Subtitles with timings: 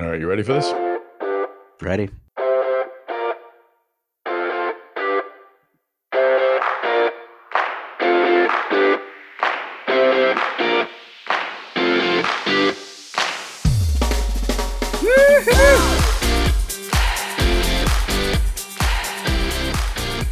[0.00, 0.72] All right, you ready for this?
[1.82, 2.08] Ready.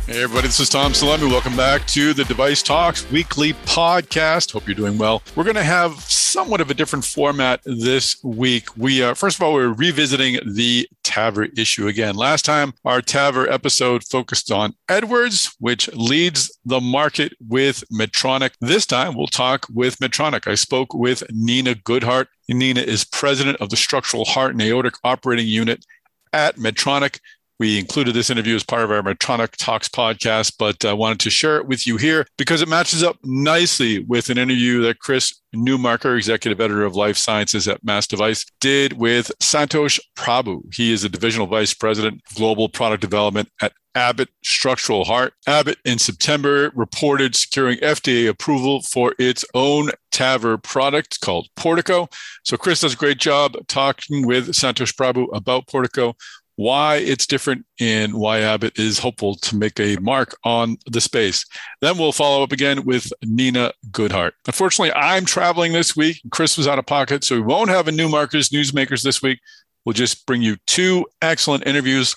[0.07, 1.29] Hey, everybody, this is Tom Salemi.
[1.29, 4.53] Welcome back to the Device Talks weekly podcast.
[4.53, 5.25] Hope you're doing well.
[5.35, 5.95] We're going to have
[6.37, 8.77] somewhat of a different format this week.
[8.77, 12.15] We, uh, first of all, we're revisiting the TAVR issue again.
[12.15, 18.51] Last time, our TAVR episode focused on Edwards, which leads the market with Medtronic.
[18.61, 20.47] This time, we'll talk with Medtronic.
[20.47, 22.27] I spoke with Nina Goodheart.
[22.51, 25.87] Nina is president of the Structural Heart and Aortic Operating Unit
[26.35, 27.19] at Medtronic.
[27.59, 31.31] We included this interview as part of our Medtronic Talks podcast, but I wanted to
[31.31, 35.41] share it with you here because it matches up nicely with an interview that Chris
[35.55, 40.63] Newmarker, executive editor of life sciences at Mass Device, did with Santosh Prabhu.
[40.75, 45.33] He is a divisional vice president global product development at Abbott Structural Heart.
[45.47, 52.09] Abbott in September reported securing FDA approval for its own TAVR product called Portico.
[52.45, 56.15] So Chris does a great job talking with Santosh Prabhu about Portico,
[56.57, 61.45] why it's different and why Abbott is hopeful to make a mark on the space.
[61.81, 64.33] Then we'll follow up again with Nina Goodheart.
[64.47, 66.21] Unfortunately, I'm traveling this week.
[66.31, 69.39] Chris was out of pocket, so we won't have a Newmarkers Newsmakers this week.
[69.85, 72.15] We'll just bring you two excellent interviews.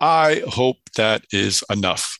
[0.00, 2.18] I hope that is enough.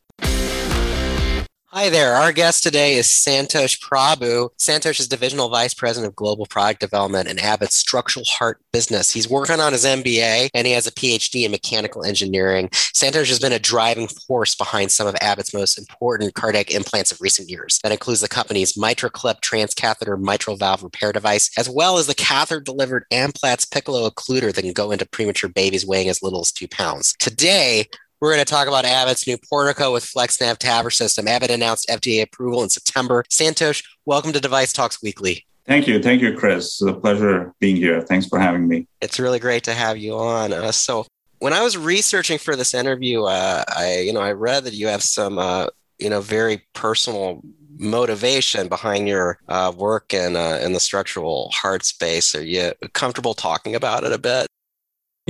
[1.73, 2.15] Hi there.
[2.15, 4.49] Our guest today is Santosh Prabhu.
[4.59, 9.13] Santosh is Divisional Vice President of Global Product Development in Abbott's Structural Heart business.
[9.13, 12.71] He's working on his MBA and he has a PhD in mechanical engineering.
[12.71, 17.21] Santosh has been a driving force behind some of Abbott's most important cardiac implants of
[17.21, 17.79] recent years.
[17.85, 23.05] That includes the company's MitraClip transcatheter mitral valve repair device, as well as the catheter-delivered
[23.13, 27.15] Amplatz Piccolo occluder that can go into premature babies weighing as little as two pounds.
[27.21, 27.87] Today,
[28.21, 31.27] we're going to talk about Abbott's new Portico with FlexNav TAVR system.
[31.27, 33.25] Abbott announced FDA approval in September.
[33.31, 35.47] Santosh, welcome to Device Talks Weekly.
[35.67, 36.03] Thank you.
[36.03, 36.81] Thank you, Chris.
[36.81, 38.01] It's a pleasure being here.
[38.03, 38.87] Thanks for having me.
[39.01, 40.53] It's really great to have you on.
[40.53, 41.07] Uh, so,
[41.39, 44.89] when I was researching for this interview, uh, I, you know, I read that you
[44.89, 47.41] have some, uh, you know, very personal
[47.79, 52.35] motivation behind your uh, work in uh, in the structural heart space.
[52.35, 54.47] Are you comfortable talking about it a bit?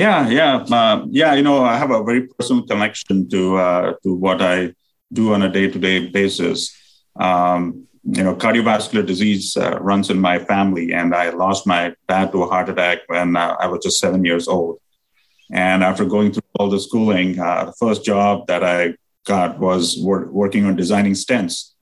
[0.00, 1.34] Yeah, yeah, uh, yeah.
[1.34, 4.72] You know, I have a very personal connection to uh, to what I
[5.12, 6.59] do on a day to day basis.
[7.16, 12.33] Um, you know, cardiovascular disease uh, runs in my family, and I lost my dad
[12.33, 14.78] to a heart attack when uh, I was just seven years old.
[15.53, 18.94] And after going through all the schooling, uh, the first job that I
[19.27, 21.72] got was wor- working on designing stents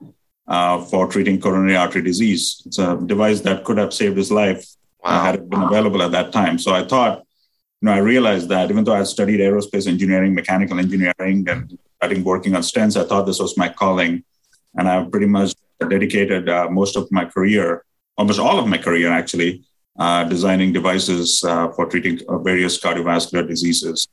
[0.45, 2.61] uh, for treating coronary artery disease.
[2.65, 4.65] It's a device that could have saved his life
[5.05, 5.23] wow.
[5.23, 6.59] had it been available at that time.
[6.59, 7.23] So I thought
[7.81, 12.23] you know, I realized that even though I studied aerospace engineering, mechanical engineering, and starting
[12.23, 14.23] working on stents, I thought this was my calling.
[14.75, 15.53] And I've pretty much
[15.89, 17.85] dedicated uh, most of my career,
[18.17, 19.63] almost all of my career actually,
[19.97, 24.07] uh, designing devices uh, for treating uh, various cardiovascular diseases.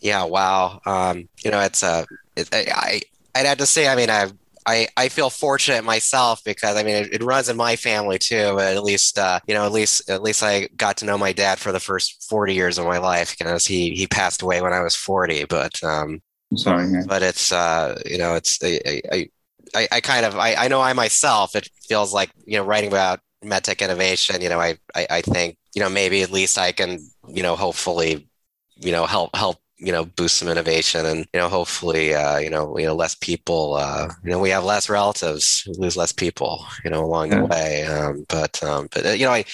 [0.00, 0.80] Yeah, wow.
[0.84, 1.86] Um, you know, it's a.
[1.86, 2.04] Uh,
[2.36, 3.00] it, I
[3.34, 4.32] I'd have to say, I mean, I've
[4.66, 8.52] I, I feel fortunate myself because I mean it, it runs in my family too.
[8.54, 11.32] But at least uh, you know at least at least I got to know my
[11.32, 14.72] dad for the first forty years of my life because he he passed away when
[14.72, 15.44] I was forty.
[15.44, 16.22] But um,
[16.56, 17.02] sorry, yeah.
[17.06, 19.28] but it's uh, you know it's I, I
[19.74, 22.88] I, I kind of I, I know I myself it feels like you know writing
[22.88, 24.40] about medtech innovation.
[24.40, 26.98] You know I, I I think you know maybe at least I can
[27.28, 28.28] you know hopefully
[28.76, 32.50] you know help help you know boost some innovation and you know hopefully uh, you
[32.50, 36.64] know you know less people uh, you know we have less relatives lose less people
[36.84, 37.40] you know along yeah.
[37.40, 39.44] the way um, but um, but uh, you know I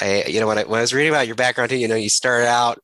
[0.00, 1.96] I you know when I when I was reading about your background too you know
[1.96, 2.80] you started out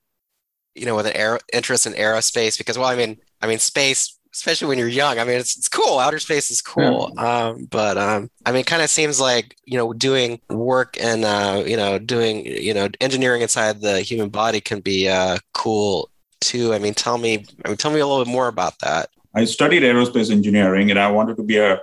[0.75, 4.19] you know with an aer- interest in aerospace because well I mean I mean space
[4.35, 5.19] especially when you're young.
[5.19, 5.99] I mean, it's, it's cool.
[5.99, 7.11] Outer space is cool.
[7.17, 7.47] Yeah.
[7.47, 11.25] Um, but um, I mean, it kind of seems like you know, doing work and
[11.25, 16.11] uh, you know, doing you know, engineering inside the human body can be uh, cool
[16.41, 16.73] too.
[16.75, 19.09] I mean, tell me, I mean, tell me a little bit more about that.
[19.35, 21.81] I studied aerospace engineering, and I wanted to be a,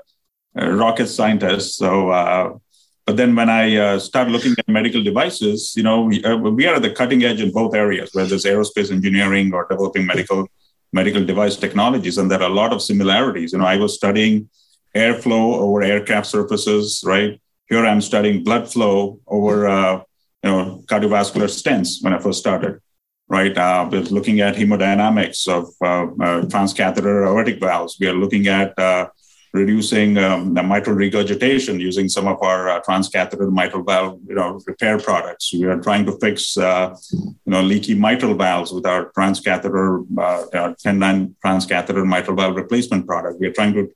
[0.56, 1.78] a rocket scientist.
[1.78, 2.58] So, uh,
[3.06, 6.66] but then when I uh, started looking at medical devices, you know, we, uh, we
[6.66, 10.48] are at the cutting edge in both areas, whether it's aerospace engineering or developing medical
[10.94, 13.52] medical device technologies, and there are a lot of similarities.
[13.52, 14.50] You know, I was studying
[14.96, 17.42] airflow over aircraft surfaces, right?
[17.68, 19.96] Here I'm studying blood flow over, uh,
[20.44, 22.80] you know, cardiovascular stents when I first started
[23.28, 23.58] right?
[23.58, 27.98] Uh, we're looking at hemodynamics of uh, uh, transcatheter aortic valves.
[28.00, 29.08] We are looking at uh,
[29.54, 34.60] reducing um, the mitral regurgitation using some of our uh, transcatheter mitral valve you know,
[34.66, 35.54] repair products.
[35.54, 40.74] We are trying to fix uh, you know, leaky mitral valves with our transcatheter, uh,
[40.84, 43.40] Tendyne transcatheter mitral valve replacement product.
[43.40, 43.94] We are trying to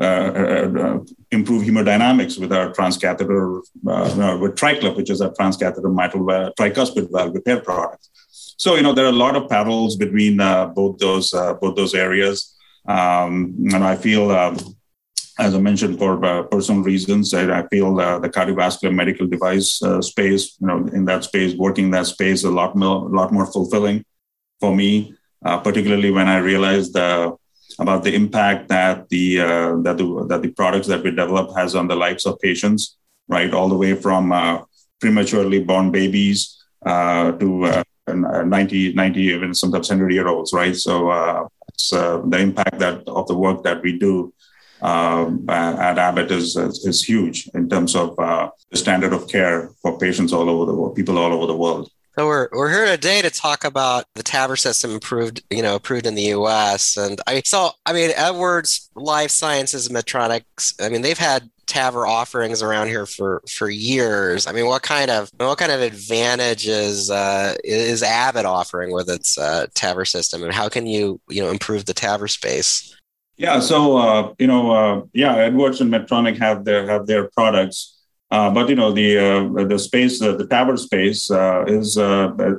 [0.00, 0.98] uh,
[1.30, 7.12] improve hemodynamics with our transcatheter, uh, with TriClip, which is a transcatheter mitral valve, tricuspid
[7.12, 8.08] valve repair product.
[8.56, 12.54] So, you know, there are a lot of parallels between both those both those areas.
[12.86, 14.58] Um, and I feel um,
[15.38, 19.82] as I mentioned, for uh, personal reasons, I, I feel uh, the cardiovascular medical device
[19.82, 23.46] uh, space, you know, in that space, working that space, a lot more, lot more
[23.46, 24.04] fulfilling
[24.60, 25.14] for me,
[25.44, 30.50] uh, particularly when I realized about the impact that the uh, that the that the
[30.50, 32.96] products that we develop has on the lives of patients,
[33.26, 34.62] right, all the way from uh,
[35.00, 40.76] prematurely born babies to 90, 90, even sometimes 100 year olds, right?
[40.76, 44.32] So it's the impact that of the work that we do
[44.84, 49.98] um, at Abbott is, is huge in terms of uh, the standard of care for
[49.98, 51.90] patients all over the world, people all over the world.
[52.16, 56.06] So we're, we're here today to talk about the TAVR system improved, you know, approved
[56.06, 56.96] in the U.S.
[56.96, 60.74] And I so I mean Edwards Life Sciences Medtronics.
[60.80, 64.46] I mean they've had TAVR offerings around here for for years.
[64.46, 69.36] I mean, what kind of what kind of advantages uh, is Abbott offering with its
[69.36, 72.94] uh, TAVR system, and how can you you know improve the TAVR space?
[73.36, 77.93] Yeah, so uh, you know, uh, yeah, Edwards and Medtronic have their have their products,
[78.34, 81.88] uh, but you know, the uh, the space, uh, the TAVR space uh, is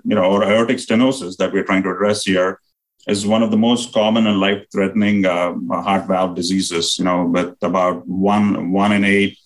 [0.10, 2.62] you know, or aortic stenosis that we're trying to address here
[3.10, 6.98] is one of the most common and life threatening heart valve diseases.
[6.98, 9.38] You know, with about one one in eight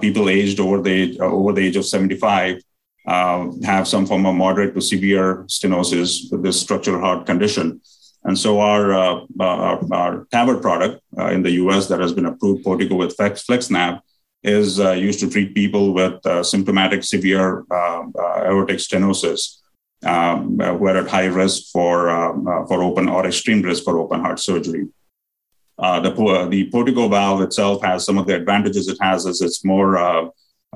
[0.00, 2.54] people aged over the age, over the age of seventy five.
[3.72, 7.80] have some form of moderate to severe stenosis with this structural heart condition.
[8.26, 12.26] And so our, uh, our, our TAVR product uh, in the US that has been
[12.26, 14.00] approved, Portico with Flex, FlexNav,
[14.46, 19.58] is uh, used to treat people with uh, symptomatic severe uh, uh, aortic stenosis
[20.04, 24.20] um, who are at high risk for, um, for open or extreme risk for open
[24.20, 24.86] heart surgery.
[25.78, 29.98] the, the Portico valve itself has some of the advantages it has is it's more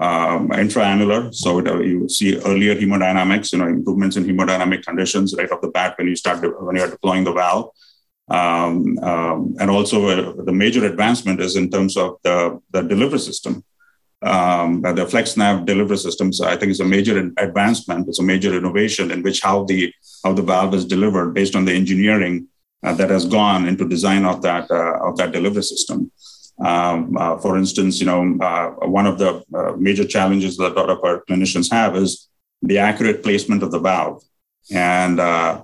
[0.00, 1.32] um, intraannular.
[1.34, 5.60] So it, uh, you see earlier hemodynamics, you know, improvements in hemodynamic conditions right off
[5.60, 7.70] the bat when you start de- when you are deploying the valve.
[8.30, 13.18] Um, um, and also uh, the major advancement is in terms of the, the delivery
[13.18, 13.64] system.
[14.22, 18.06] Um, the FlexNav delivery systems, I think, is a major advancement.
[18.08, 19.92] It's a major innovation in which how the
[20.22, 22.46] how the valve is delivered based on the engineering
[22.82, 26.12] uh, that has gone into design of that uh, of that delivery system.
[26.60, 30.74] Um, uh, for instance, you know, uh, one of the uh, major challenges that a
[30.74, 32.28] lot of our clinicians have is
[32.60, 34.22] the accurate placement of the valve,
[34.70, 35.62] and uh,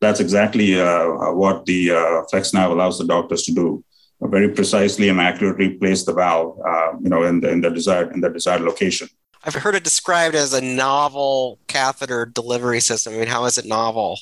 [0.00, 3.84] that's exactly uh, what the uh, FlexNav allows the doctors to do,
[4.20, 6.58] very precisely and accurately place the valve,
[7.02, 9.08] you know, in the in the desired in the desired location.
[9.44, 13.14] I've heard it described as a novel catheter delivery system.
[13.14, 14.18] I mean, how is it novel?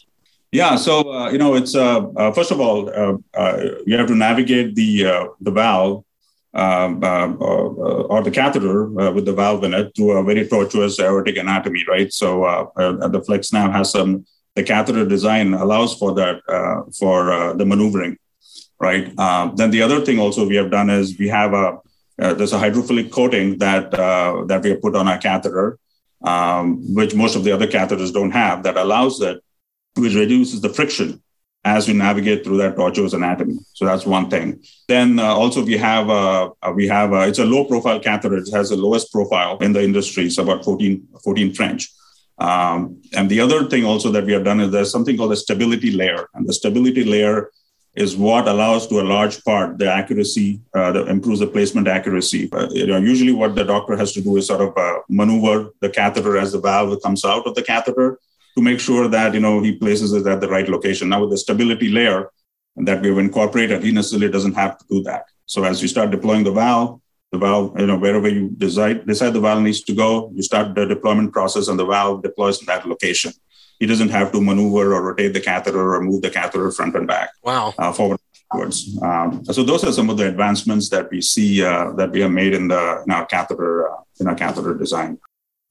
[0.52, 3.56] Yeah, so uh, you know, it's uh, uh, first of all, uh, uh,
[3.86, 6.04] you have to navigate the uh, the valve
[6.52, 11.82] um, or the catheter with the valve in it through a very tortuous aortic anatomy,
[11.88, 12.12] right?
[12.12, 16.40] So the FlexNav has some the catheter design allows for that
[16.98, 18.16] for the maneuvering,
[18.80, 19.16] right?
[19.18, 21.78] Um, then the other thing also we have done is we have a
[22.16, 25.78] there's a hydrophilic coating that that we have put on our catheter,
[26.22, 29.42] um, which most of the other catheters don't have, that allows it
[29.96, 31.22] which reduces the friction
[31.64, 33.56] as you navigate through that tortuous anatomy.
[33.72, 34.62] So that's one thing.
[34.86, 38.36] Then uh, also we have uh, uh we have uh, it's a low profile catheter.
[38.36, 40.26] It has the lowest profile in the industry.
[40.26, 41.90] It's about 14 14 French.
[42.38, 45.36] Um, and the other thing also that we have done is there's something called a
[45.36, 47.50] stability layer, and the stability layer
[47.94, 52.50] is what allows to a large part the accuracy, uh, that improves the placement accuracy.
[52.52, 55.70] Uh, you know, usually what the doctor has to do is sort of uh, maneuver
[55.80, 58.18] the catheter as the valve comes out of the catheter
[58.56, 61.08] to make sure that you know he places it at the right location.
[61.08, 62.30] Now with the stability layer
[62.76, 65.26] that we've incorporated, he necessarily doesn't have to do that.
[65.46, 67.00] So as you start deploying the valve,
[67.34, 70.74] the valve, you know, wherever you decide decide the valve needs to go, you start
[70.74, 73.32] the deployment process and the valve deploys in that location.
[73.80, 77.08] He doesn't have to maneuver or rotate the catheter or move the catheter front and
[77.08, 77.30] back.
[77.42, 77.74] Wow.
[77.76, 78.20] Uh, forward
[78.54, 78.76] backwards.
[79.02, 82.30] Um, so those are some of the advancements that we see uh, that we have
[82.30, 85.18] made in the in our catheter uh, in our catheter design.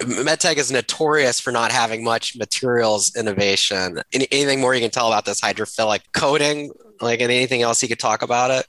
[0.02, 4.02] MedTech is notorious for not having much materials innovation.
[4.12, 6.72] Any, anything more you can tell about this hydrophilic coating?
[7.00, 8.66] Like anything else you could talk about it?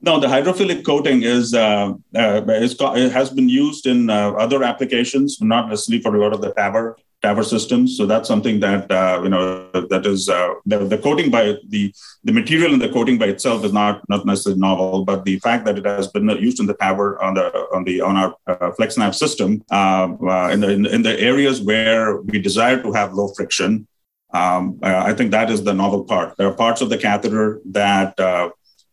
[0.00, 4.62] No, the hydrophilic coating is, uh, uh, is it has been used in uh, other
[4.62, 7.96] applications, not necessarily for a lot of the TAVR TAVR systems.
[7.96, 11.92] So that's something that uh, you know that is uh, the, the, coating by the
[12.24, 15.64] the material in the coating by itself is not not necessarily novel, but the fact
[15.64, 18.70] that it has been used in the TAVR on the on the on our uh,
[18.78, 23.28] FlexNav system uh, uh, in the in the areas where we desire to have low
[23.36, 23.86] friction.
[24.34, 26.36] Um, uh, I think that is the novel part.
[26.36, 28.18] There are parts of the catheter that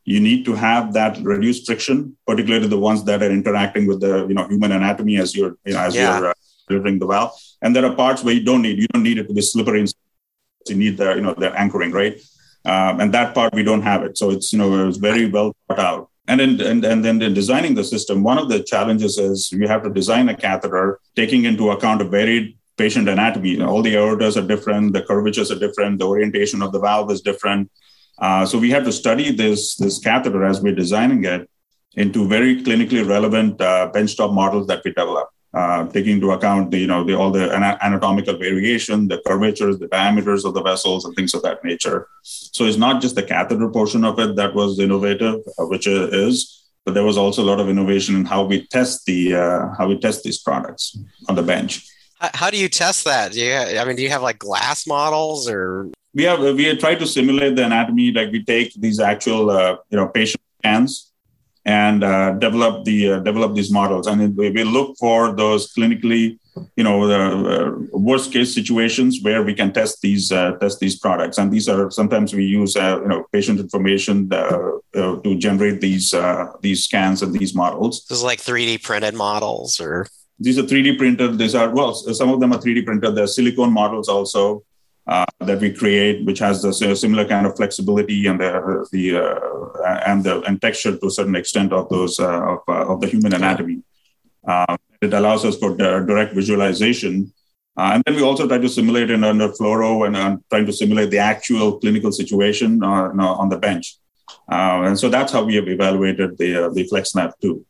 [0.06, 4.28] you need to have that reduced friction, particularly the ones that are interacting with the
[4.28, 6.18] you know human anatomy as you're you know, as yeah.
[6.18, 6.34] you're uh,
[6.68, 7.32] delivering the valve.
[7.62, 9.86] And there are parts where you don't need you don't need it to be slippery.
[10.68, 12.16] You need the you know the anchoring right,
[12.66, 14.18] um, and that part we don't have it.
[14.18, 16.10] So it's you know it's very well thought out.
[16.26, 19.68] And then, and, and then in designing the system, one of the challenges is you
[19.68, 23.50] have to design a catheter taking into account a varied patient anatomy.
[23.50, 26.80] You know, all the aortas are different, the curvatures are different, the orientation of the
[26.80, 27.70] valve is different.
[28.20, 31.50] Uh, so we had to study this, this catheter as we're designing it
[31.96, 36.80] into very clinically relevant uh, benchtop models that we develop, uh, taking into account the,
[36.80, 37.52] you know the, all the
[37.82, 42.08] anatomical variation, the curvatures, the diameters of the vessels, and things of that nature.
[42.24, 46.64] So it's not just the catheter portion of it that was innovative, uh, which is,
[46.86, 49.88] but there was also a lot of innovation in how we test the uh, how
[49.88, 50.98] we test these products
[51.30, 51.88] on the bench.
[52.20, 53.34] How do you test that?
[53.34, 56.80] Do you, I mean, do you have like glass models or we have we have
[56.80, 61.12] tried to simulate the anatomy like we take these actual uh, you know patient scans
[61.66, 64.06] and uh, develop the uh, develop these models.
[64.08, 66.38] And we, we look for those clinically
[66.76, 71.00] you know the uh, worst case situations where we can test these uh, test these
[71.00, 71.38] products.
[71.38, 76.14] And these are sometimes we use uh, you know patient information to generate these
[76.62, 78.06] these scans and these models.
[78.06, 80.08] This is like 3d printed models or?
[80.40, 81.38] These are 3d printed.
[81.38, 83.16] These are well some of them are 3d printed.
[83.16, 84.64] They're silicone models also
[85.06, 90.00] uh, that we create, which has the similar kind of flexibility and the the uh,
[90.06, 93.08] and the and texture to a certain extent of those uh, of, uh, of the
[93.08, 93.82] human anatomy.
[94.48, 97.34] Uh, it allows us for direct visualization,
[97.76, 101.18] and then we also try to simulate it under fluoro and trying to simulate the
[101.18, 103.98] actual clinical situation on the bench.
[104.48, 107.66] and so that's how we have evaluated the the FlexNav 2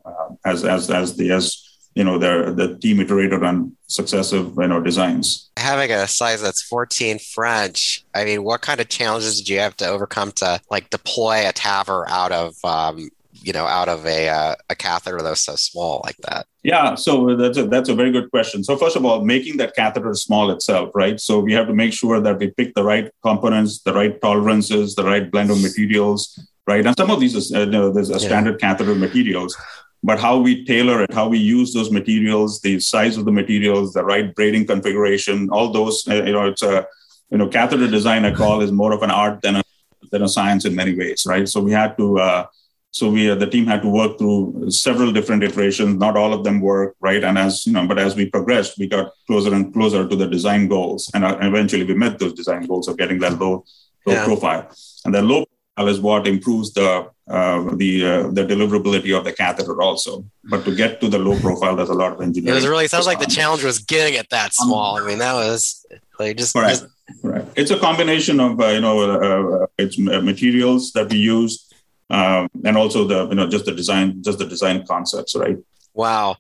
[0.46, 4.82] as as as the as you know the the team iterated on successive you know
[4.82, 5.50] designs.
[5.58, 9.78] Having a size that's 14 french i mean what kind of challenges did you have
[9.78, 14.30] to overcome to like deploy a TAVR out of um, you know out of a
[14.30, 16.48] uh, a catheter that was so small like that?
[16.64, 18.64] Yeah so that's a, that's a very good question.
[18.64, 21.20] So first of all making that catheter small itself right?
[21.20, 24.96] So we have to make sure that we pick the right components the right tolerances
[24.96, 26.86] the right blend of materials right?
[26.86, 28.70] And some of these is, uh, you know, there's a standard yeah.
[28.70, 29.56] catheter materials
[30.04, 33.94] but how we tailor it, how we use those materials, the size of the materials,
[33.94, 36.86] the right braiding configuration, all those, uh, you know, it's a,
[37.30, 39.64] you know, catheter design I call is more of an art than a,
[40.12, 41.48] than a science in many ways, right?
[41.48, 42.46] So we had to, uh,
[42.92, 45.98] so we, uh, the team had to work through several different iterations.
[45.98, 47.24] Not all of them work, right?
[47.24, 50.28] And as, you know, but as we progressed, we got closer and closer to the
[50.28, 51.10] design goals.
[51.14, 53.64] And uh, eventually we met those design goals of getting that low,
[54.06, 54.26] low yeah.
[54.26, 54.70] profile.
[55.06, 55.46] And that low
[55.80, 60.26] is what improves the uh, the uh, the deliverability of the catheter also.
[60.44, 62.54] But to get to the low profile, there's a lot of engineering.
[62.54, 64.98] It was really sounds like the challenge was getting it that small.
[64.98, 65.86] I mean, that was
[66.20, 66.70] like just right.
[66.70, 66.86] Just...
[67.22, 67.46] Right.
[67.56, 71.72] It's a combination of uh, you know uh, uh, it's materials that we use,
[72.10, 75.58] um, and also the you know just the design, just the design concepts, right?
[75.94, 76.38] Wow.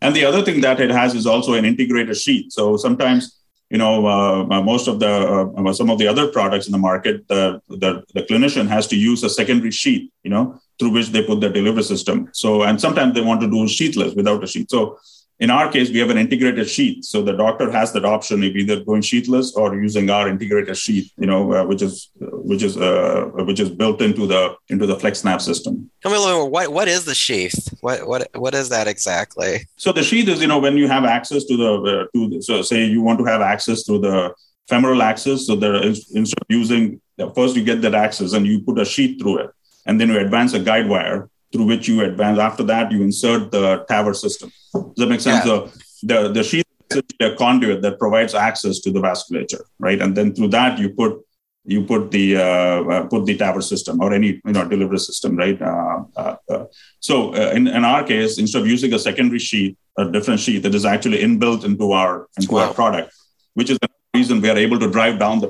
[0.00, 2.52] And the other thing that it has is also an integrated sheet.
[2.52, 3.38] So sometimes
[3.72, 6.78] you know, uh, uh, most of the uh, some of the other products in the
[6.90, 11.08] market, the, the, the clinician has to use a secondary sheet, you know, through which
[11.08, 12.28] they put the delivery system.
[12.32, 14.70] So, and sometimes they want to do sheetless without a sheet.
[14.70, 14.98] So,
[15.42, 17.04] in our case, we have an integrated sheet.
[17.04, 21.10] So the doctor has that option of either going sheetless or using our integrated sheet,
[21.18, 22.10] you know, uh, which is
[22.50, 25.90] which is uh, which is built into the into the FlexNav system.
[26.00, 26.48] Tell me a little more.
[26.48, 27.58] what what is the sheath?
[27.80, 29.66] What what what is that exactly?
[29.78, 32.40] So the sheath is, you know, when you have access to the uh, to the,
[32.40, 34.32] so say you want to have access to the
[34.68, 35.48] femoral axis.
[35.48, 37.00] So there is instead of using
[37.34, 39.50] first you get that access and you put a sheet through it,
[39.86, 42.38] and then you advance a guide wire through which you advance.
[42.38, 44.50] After that, you insert the TAVR system.
[44.72, 45.44] Does that make sense?
[45.44, 45.50] Yeah.
[45.50, 50.00] So the, the sheath is a conduit that provides access to the vasculature, right?
[50.00, 51.24] And then through that, you put
[51.64, 55.36] you put the uh, uh, put the TAVR system or any you know delivery system,
[55.36, 55.60] right?
[55.62, 56.64] Uh, uh, uh
[56.98, 60.62] so uh, in, in our case, instead of using a secondary sheet, a different sheet
[60.64, 62.66] that is actually inbuilt into our into wow.
[62.66, 63.14] our product,
[63.54, 65.48] which is the reason we are able to drive down the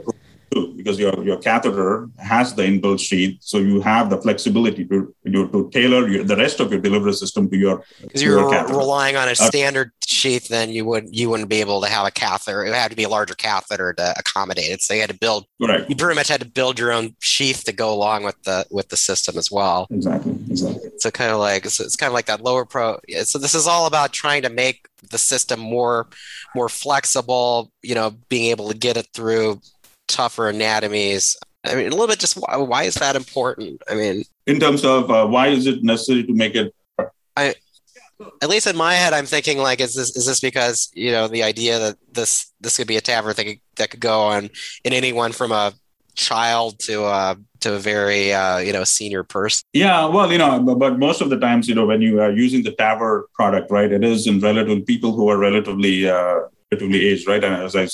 [0.76, 3.38] because your, your catheter has the inbuilt sheath.
[3.40, 7.12] So you have the flexibility to, you, to tailor your, the rest of your delivery
[7.12, 7.84] system to your.
[8.00, 11.60] Because you're relying on a uh, standard uh, sheath, then you would you wouldn't be
[11.60, 12.64] able to have a catheter.
[12.64, 14.82] It had to be a larger catheter to accommodate it.
[14.82, 15.46] So you had to build.
[15.60, 15.88] Right.
[15.88, 18.88] You pretty much had to build your own sheath to go along with the with
[18.88, 19.86] the system as well.
[19.90, 20.32] Exactly.
[20.50, 20.90] Exactly.
[20.98, 22.98] So kind of like so it's kind of like that lower pro.
[23.24, 26.08] So this is all about trying to make the system more
[26.54, 27.72] more flexible.
[27.82, 29.60] You know, being able to get it through
[30.12, 31.36] tougher anatomies.
[31.64, 33.82] I mean, a little bit just why, why is that important?
[33.88, 36.74] I mean, in terms of uh, why is it necessary to make it?
[37.36, 37.54] I,
[38.42, 41.28] at least in my head, I'm thinking like, is this is this because you know
[41.28, 44.50] the idea that this this could be a TAVR that could, that could go on
[44.84, 45.72] in anyone from a
[46.14, 49.66] child to a to a very uh, you know senior person.
[49.72, 52.62] Yeah, well, you know, but, most of the times, you know, when you are using
[52.62, 56.40] the TAVR product, right, it is in relative people who are relatively uh,
[56.70, 57.42] relatively aged, right?
[57.42, 57.86] And as I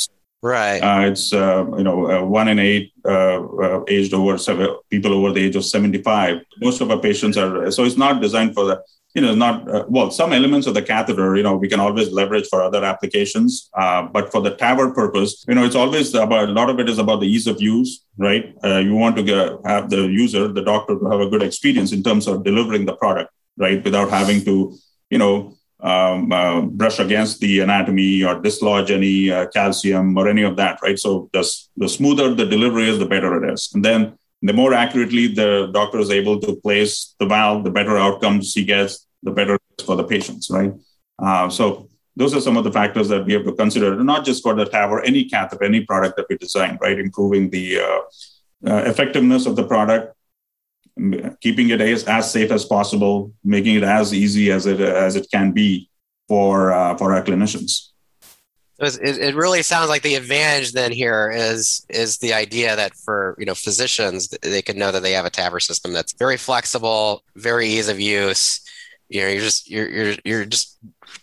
[0.43, 0.79] Right.
[0.79, 5.13] Uh, it's uh, you know uh, one in eight uh, uh, aged over seven, people
[5.13, 6.43] over the age of seventy five.
[6.61, 9.85] Most of our patients are so it's not designed for the you know not uh,
[9.89, 13.69] well some elements of the catheter you know we can always leverage for other applications
[14.13, 16.99] but for the TAVR purpose you know it's always about a lot of it is
[16.99, 20.97] about the ease of use right you want to get, have the user the doctor
[20.99, 24.77] to have a good experience in terms of delivering the product right without having to
[25.11, 30.43] you know um, uh, brush against the anatomy or dislodge any uh, calcium or any
[30.43, 30.99] of that, right?
[30.99, 33.71] So the, the smoother the delivery is, the better it is.
[33.75, 37.97] And then the more accurately the doctor is able to place the valve, the better
[37.97, 40.73] outcomes he gets, the better for the patients, right?
[41.19, 44.43] Uh, so those are some of the factors that we have to consider, not just
[44.43, 46.99] for the TAVR, any catheter, any product that we design, right?
[46.99, 48.01] Improving the uh,
[48.67, 50.15] uh, effectiveness of the product,
[51.41, 55.27] keeping it as, as safe as possible, making it as easy as it as it
[55.33, 55.89] can be
[56.29, 57.89] for uh, for our clinicians.
[58.81, 63.35] It, it really sounds like the advantage then here is is the idea that for
[63.39, 67.25] you know physicians they can know that they have a TAVR system that's very flexible,
[67.35, 68.61] very ease of use.
[69.09, 70.79] You know, you're just you're you're you're just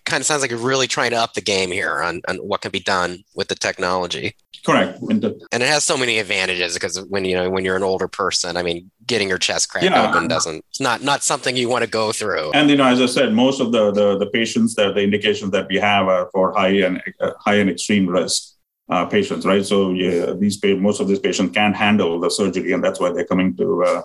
[0.06, 2.62] kind of sounds like you're really trying to up the game here on, on what
[2.62, 4.36] can be done with the technology.
[4.66, 5.00] Correct.
[5.00, 8.58] And it has so many advantages because when you know when you're an older person,
[8.58, 10.10] I mean, getting your chest cracked yeah.
[10.10, 12.52] open doesn't it's not not something you want to go through.
[12.54, 15.52] And you know, as I said, most of the the, the patients that the indications
[15.52, 18.54] that we have are for high and uh, high and extreme risk.
[18.88, 19.66] Uh, patients, right?
[19.66, 23.26] So yeah, these most of these patients can't handle the surgery, and that's why they're
[23.26, 24.02] coming to uh,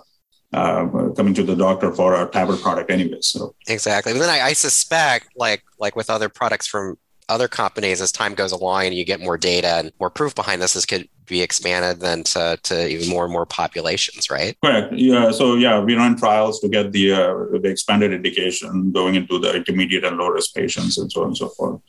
[0.53, 3.21] uh, coming to the doctor for a TAVR product, anyway.
[3.21, 4.13] So exactly.
[4.13, 6.97] But then I, I suspect, like like with other products from
[7.29, 10.61] other companies as time goes along and you get more data and more proof behind
[10.61, 14.57] this, this could be expanded then to, to even more and more populations, right?
[14.63, 14.93] Correct.
[14.93, 15.31] Yeah.
[15.31, 19.55] So yeah, we run trials to get the uh, the expanded indication going into the
[19.55, 21.79] intermediate and low risk patients and so on and so forth.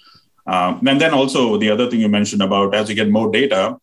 [0.46, 3.76] Um, and then also the other thing you mentioned about as you get more data,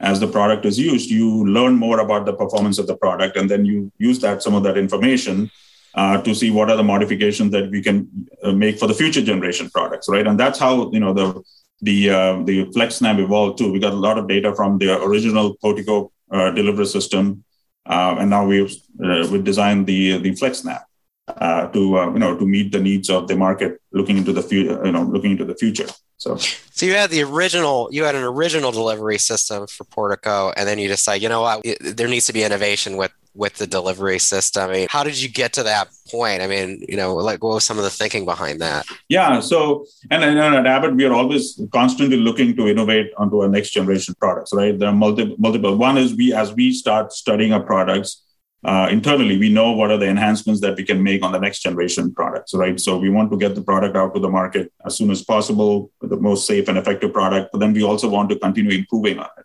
[0.00, 3.50] as the product is used, you learn more about the performance of the product, and
[3.50, 5.50] then you use that some of that information
[5.94, 9.22] uh, to see what are the modifications that we can uh, make for the future
[9.22, 10.26] generation products, right?
[10.26, 11.42] And that's how you know the
[11.80, 13.72] the uh, the FlexNav evolved too.
[13.72, 17.44] We got a lot of data from the original Portico uh, delivery system,
[17.86, 20.82] uh, and now we've uh, we designed the the FlexNav
[21.28, 24.42] uh, to uh, you know to meet the needs of the market looking into the
[24.42, 25.86] future you know looking into the future.
[26.18, 30.66] So so you had the original you had an original delivery system for portico and
[30.66, 34.18] then you decide you know what there needs to be innovation with with the delivery
[34.18, 34.70] system.
[34.70, 36.42] I mean how did you get to that point?
[36.42, 38.86] I mean you know like what was some of the thinking behind that?
[39.08, 43.48] Yeah so and, and at abbott we are always constantly looking to innovate onto our
[43.48, 44.78] next generation products right?
[44.78, 48.22] There are multiple multiple one is we as we start studying our products
[48.64, 51.60] uh, internally, we know what are the enhancements that we can make on the next
[51.60, 52.80] generation products, right?
[52.80, 55.90] So we want to get the product out to the market as soon as possible,
[56.00, 57.50] the most safe and effective product.
[57.52, 59.44] But then we also want to continue improving on it.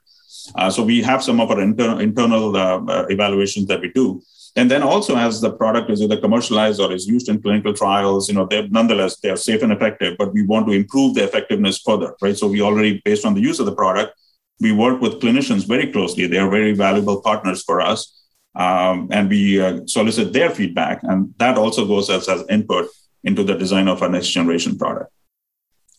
[0.55, 4.21] Uh, so we have some of our inter- internal uh, uh evaluations that we do.
[4.55, 8.27] And then also, as the product is either commercialized or is used in clinical trials,
[8.27, 10.17] you know, they're nonetheless they are safe and effective.
[10.17, 12.35] But we want to improve the effectiveness further, right?
[12.35, 14.13] So we already, based on the use of the product,
[14.59, 16.27] we work with clinicians very closely.
[16.27, 18.20] They are very valuable partners for us
[18.55, 22.89] um, and we uh, solicit their feedback, and that also goes as, as input
[23.23, 25.11] into the design of our next generation product.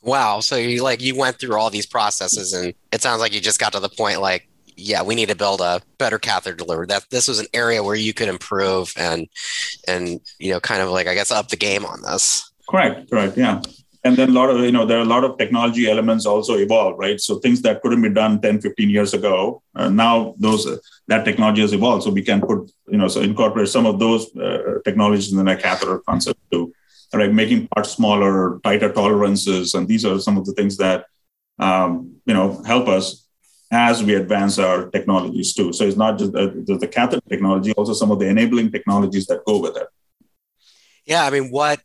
[0.03, 0.41] Wow!
[0.41, 3.61] So you like you went through all these processes, and it sounds like you just
[3.61, 6.87] got to the point like, yeah, we need to build a better catheter delivery.
[6.87, 9.29] That this was an area where you could improve and
[9.87, 12.51] and you know kind of like I guess up the game on this.
[12.69, 13.11] Correct.
[13.11, 13.37] Correct.
[13.37, 13.63] Yeah
[14.05, 16.57] and then a lot of you know there are a lot of technology elements also
[16.57, 20.67] evolve right so things that couldn't be done 10 15 years ago uh, now those
[20.67, 20.77] uh,
[21.09, 24.35] that technology has evolved so we can put you know so incorporate some of those
[24.37, 26.73] uh, technologies in the catheter concept too
[27.15, 31.07] right making parts smaller tighter tolerances and these are some of the things that
[31.59, 33.23] um, you know help us
[33.73, 35.73] as we advance our technologies too.
[35.73, 39.47] So it's not just the, the catheter technology, also some of the enabling technologies that
[39.47, 39.89] go with it.
[41.07, 41.81] Yeah, I mean, what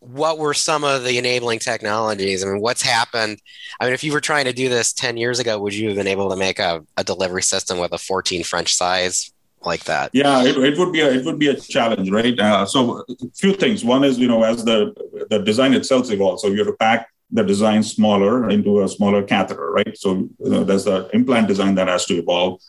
[0.00, 2.44] what were some of the enabling technologies?
[2.44, 3.40] I mean, what's happened?
[3.78, 5.96] I mean, if you were trying to do this 10 years ago, would you have
[5.96, 9.30] been able to make a, a delivery system with a 14 French size
[9.62, 10.10] like that?
[10.14, 12.38] Yeah, it, it would be a, it would be a challenge, right?
[12.38, 13.84] Uh, so a few things.
[13.84, 14.94] One is, you know, as the,
[15.28, 19.22] the design itself evolves, so you have to pack the design smaller into a smaller
[19.22, 19.96] catheter, right?
[19.96, 22.60] So you know, there's the implant design that has to evolve.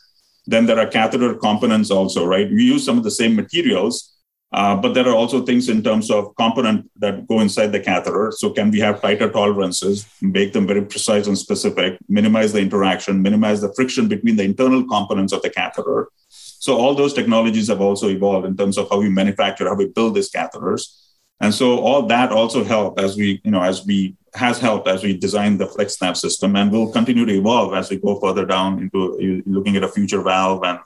[0.45, 2.49] Then there are catheter components also, right?
[2.49, 4.13] We use some of the same materials,
[4.53, 8.33] uh, but there are also things in terms of component that go inside the catheter.
[8.35, 13.21] So can we have tighter tolerances, make them very precise and specific, minimize the interaction,
[13.21, 16.09] minimize the friction between the internal components of the catheter.
[16.27, 19.87] So all those technologies have also evolved in terms of how we manufacture, how we
[19.87, 20.97] build these catheters.
[21.39, 25.03] And so all that also helped as we, you know, as we has helped as
[25.03, 28.79] we design the FlexNav system and will continue to evolve as we go further down
[28.79, 30.79] into looking at a future valve and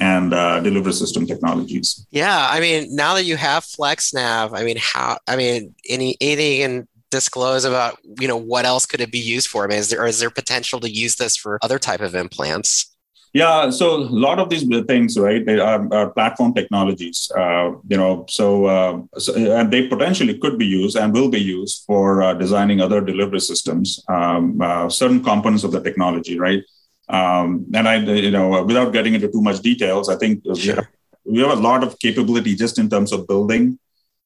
[0.00, 2.06] and uh, delivery system technologies.
[2.10, 5.18] Yeah, I mean, now that you have FlexNav, I mean, how?
[5.26, 9.18] I mean, any anything you can disclose about you know what else could it be
[9.18, 9.64] used for?
[9.64, 12.96] I mean, is there is there potential to use this for other type of implants?
[13.32, 17.98] Yeah, so a lot of these things, right, they are, are platform technologies, uh, you
[17.98, 22.22] know, so, uh, so, and they potentially could be used and will be used for
[22.22, 26.64] uh, designing other delivery systems, um, uh, certain components of the technology, right?
[27.08, 30.54] Um, and I, you know, without getting into too much details, I think sure.
[30.54, 30.86] we, have,
[31.24, 33.78] we have a lot of capability just in terms of building,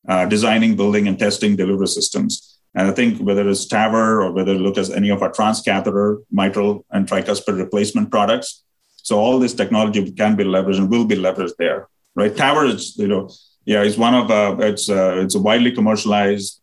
[0.08, 2.58] uh, designing, building, and testing delivery systems.
[2.74, 6.86] And I think whether it's TAVR or whether look at any of our transcatheter, mitral,
[6.90, 8.62] and tricuspid replacement products,
[8.96, 12.32] so all this technology can be leveraged and will be leveraged there, right?
[12.32, 13.30] TAVR is, you know,
[13.64, 16.60] yeah, it's one of uh, it's uh, it's a widely commercialized.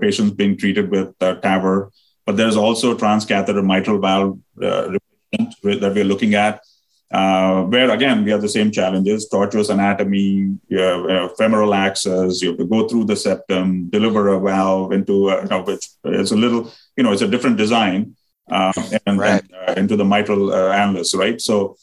[0.00, 1.90] patients being treated with uh, TAVR,
[2.26, 4.98] but there's also transcatheter mitral valve uh,
[5.62, 6.60] that we're looking at,
[7.12, 12.42] uh, where again we have the same challenges: tortuous anatomy, you have, uh, femoral access.
[12.42, 15.88] You have to go through the septum, deliver a valve into, uh, you know, which
[16.04, 18.16] it's a little, you know, it's a different design,
[18.50, 18.72] uh,
[19.06, 19.42] and, right.
[19.42, 21.40] and uh, into the mitral uh, annulus, right?
[21.40, 21.76] So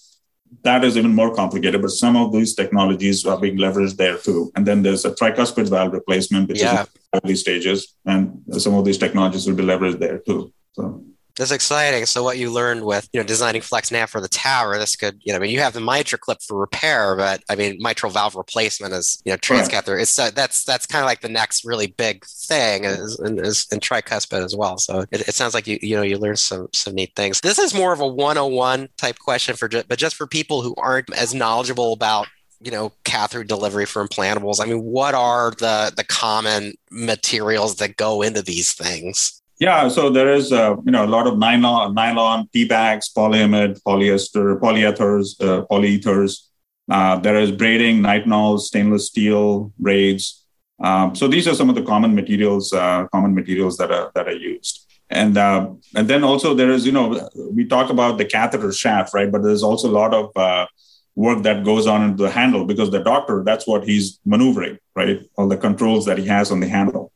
[0.63, 4.51] that is even more complicated, but some of these technologies are being leveraged there too.
[4.55, 6.83] And then there's a tricuspid valve replacement, which yeah.
[6.83, 10.51] is in early stages, and some of these technologies will be leveraged there too.
[10.73, 11.03] So
[11.41, 12.05] that's exciting.
[12.05, 15.33] So what you learned with, you know, designing FlexNav for the TAVR, this could, you
[15.33, 18.93] know, I mean, you have the MitraClip for repair, but I mean, mitral valve replacement
[18.93, 19.95] is, you know, transcatheter.
[19.95, 20.03] Right.
[20.03, 23.79] It's uh, that's that's kind of like the next really big thing is, is in
[23.79, 24.77] tricuspid as well.
[24.77, 27.41] So it, it, sounds like you you know you learned some some neat things.
[27.41, 31.11] This is more of a 101 type question for, but just for people who aren't
[31.11, 32.27] as knowledgeable about
[32.63, 37.97] you know catheter delivery for implantables i mean what are the the common materials that
[37.97, 41.93] go into these things yeah, so there is uh, you know a lot of nylon,
[41.93, 46.47] nylon, Pebax, polyamide, polyester, polyethers, uh, polyethers.
[46.89, 50.43] Uh, there is braiding, nitinols, stainless steel braids.
[50.83, 54.27] Um, so these are some of the common materials, uh, common materials that are that
[54.27, 54.87] are used.
[55.11, 59.13] And uh, and then also there is you know we talk about the catheter shaft,
[59.13, 59.31] right?
[59.31, 60.65] But there's also a lot of uh,
[61.13, 65.21] work that goes on into the handle because the doctor that's what he's maneuvering, right?
[65.37, 67.11] All the controls that he has on the handle,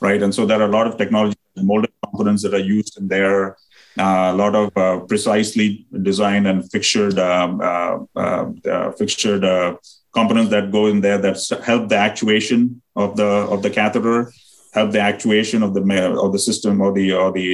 [0.00, 0.22] right?
[0.22, 3.56] And so there are a lot of technology molded components that are used in there.
[3.96, 9.76] Uh, a lot of uh, precisely designed and fixtured um, uh, uh, uh fixtured uh,
[10.12, 14.32] components that go in there that help the actuation of the of the catheter,
[14.72, 15.82] help the actuation of the
[16.20, 17.50] of the system or the or the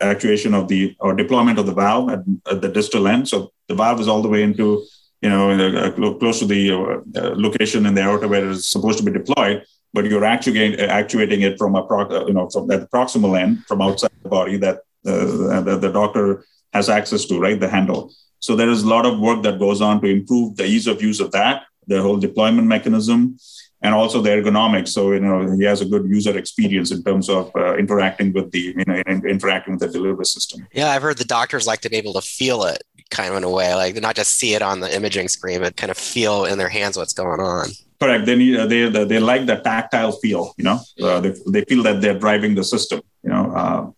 [0.00, 2.20] actuation of the or deployment of the valve at,
[2.50, 3.28] at, the distal end.
[3.28, 4.82] So the valve is all the way into
[5.20, 6.72] you know close to the
[7.36, 11.58] location in the aorta where it's supposed to be deployed but you're actually actuating it
[11.58, 14.80] from a pro, you know from at the proximal end from outside the body that
[15.06, 17.58] uh, the, the doctor has access to, right?
[17.58, 18.12] The handle.
[18.40, 21.02] So there is a lot of work that goes on to improve the ease of
[21.02, 23.38] use of that, the whole deployment mechanism,
[23.82, 24.88] and also the ergonomics.
[24.88, 28.50] So you know he has a good user experience in terms of uh, interacting with
[28.50, 30.66] the you know interacting with the delivery system.
[30.72, 33.44] Yeah, I've heard the doctors like to be able to feel it, kind of in
[33.44, 36.44] a way, like not just see it on the imaging screen, but kind of feel
[36.44, 37.68] in their hands what's going on.
[38.00, 38.26] Correct.
[38.26, 40.54] They need they they like the tactile feel.
[40.56, 43.00] You know, uh, they they feel that they're driving the system.
[43.22, 43.90] You know, uh,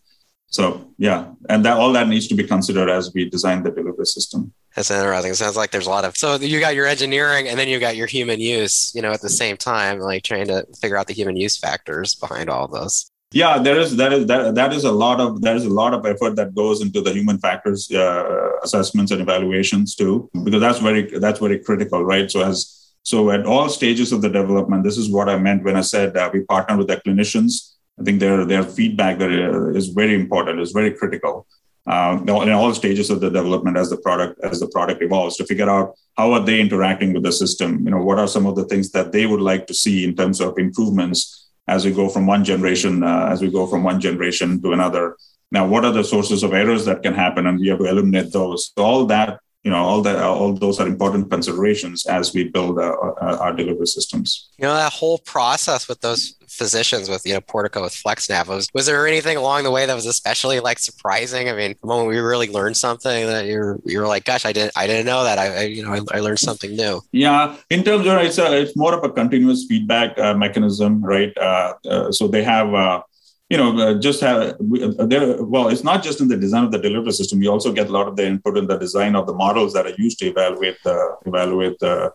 [0.46, 4.06] so yeah, and that all that needs to be considered as we design the delivery
[4.06, 4.52] system.
[4.74, 5.32] That's interesting.
[5.32, 7.78] It sounds like there's a lot of so you got your engineering and then you
[7.78, 8.94] got your human use.
[8.94, 12.14] You know, at the same time, like trying to figure out the human use factors
[12.14, 13.10] behind all of those.
[13.32, 15.94] Yeah, there is that is that that is a lot of there is a lot
[15.94, 20.80] of effort that goes into the human factors uh, assessments and evaluations too, because that's
[20.80, 22.28] very that's very critical, right?
[22.28, 25.76] So as so at all stages of the development, this is what I meant when
[25.76, 27.74] I said uh, we partner with the clinicians.
[28.00, 31.46] I think their their feedback that uh, is very important, is very critical.
[31.86, 35.44] uh, in all stages of the development as the product as the product evolves to
[35.44, 38.54] figure out how are they interacting with the system you know what are some of
[38.54, 42.08] the things that they would like to see in terms of improvements as we go
[42.08, 45.16] from one generation uh, as we go from one generation to another.
[45.52, 47.46] Now what are the sources of errors that can happen?
[47.46, 48.72] And we have to eliminate those.
[48.76, 52.78] So all that you know all that all those are important considerations as we build
[52.78, 54.48] uh, uh, our delivery systems.
[54.58, 58.68] You know that whole process with those physicians with you know portico with flexnav was
[58.72, 61.48] was there anything along the way that was especially like surprising?
[61.48, 64.72] I mean the moment we really learned something that you're you're like gosh i didn't
[64.76, 65.38] i didn't know that.
[65.38, 67.02] I, I you know I, I, learned something new.
[67.12, 71.36] Yeah in terms of it's a, it's more of a continuous feedback uh, mechanism right?
[71.36, 73.02] Uh, uh, so they have uh,
[73.50, 75.42] you know, uh, just have uh, there.
[75.42, 77.42] Well, it's not just in the design of the delivery system.
[77.42, 79.86] You also get a lot of the input in the design of the models that
[79.86, 82.12] are used to evaluate the evaluate the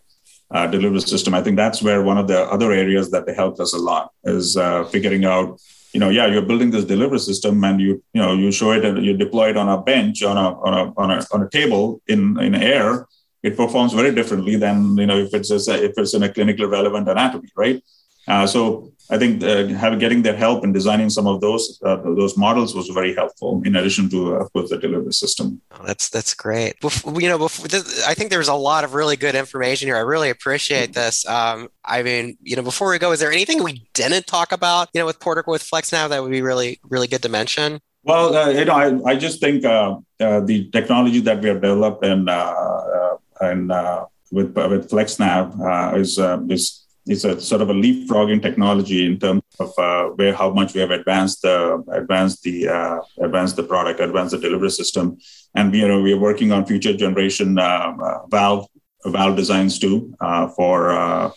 [0.51, 1.33] uh, delivery system.
[1.33, 4.11] I think that's where one of the other areas that they helped us a lot
[4.23, 5.59] is uh, figuring out.
[5.91, 8.85] You know, yeah, you're building this delivery system, and you you know you show it
[8.85, 11.49] and you deploy it on a bench on a on a on a, on a
[11.49, 13.07] table in in air.
[13.43, 16.69] It performs very differently than you know if it's a, if it's in a clinically
[16.69, 17.83] relevant anatomy, right?
[18.27, 21.97] Uh, so I think uh, having getting their help in designing some of those uh,
[21.97, 23.61] those models was very helpful.
[23.63, 25.61] In addition to, of course, the delivery system.
[25.71, 26.79] Oh, that's that's great.
[26.79, 27.67] Before, you know, before,
[28.07, 29.95] I think there's a lot of really good information here.
[29.95, 31.25] I really appreciate this.
[31.27, 34.89] Um, I mean, you know, before we go, is there anything we didn't talk about?
[34.93, 37.81] You know, with Portico with FlexNav that would be really really good to mention.
[38.03, 41.61] Well, uh, you know, I, I just think uh, uh, the technology that we have
[41.61, 42.27] developed and
[43.39, 43.69] and
[44.31, 46.17] with with FlexNav is
[46.49, 50.73] is it's a sort of a leapfrogging technology in terms of uh, where how much
[50.73, 55.17] we have advanced the advanced the uh, advanced the product, advanced the delivery system,
[55.53, 58.67] and we know we are working on future generation uh, uh valve
[59.05, 61.29] valve designs too uh, for uh,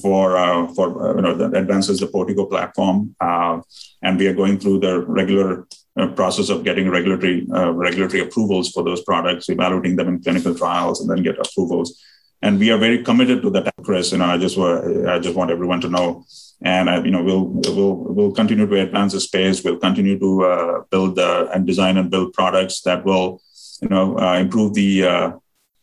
[0.00, 0.32] for
[0.74, 5.66] for you know that advances the Portico platform, and we are going through the regular
[6.14, 11.10] process of getting regulatory regulatory approvals for those products, evaluating them in clinical trials, and
[11.10, 12.02] then get approvals
[12.46, 14.12] and we are very committed to that, Chris.
[14.12, 16.24] You know, I just I just want everyone to know,
[16.62, 19.64] and I, you know, we'll we'll we'll continue to advance the space.
[19.64, 23.42] We'll continue to uh, build uh, and design and build products that will,
[23.82, 25.30] you know, uh, improve the uh,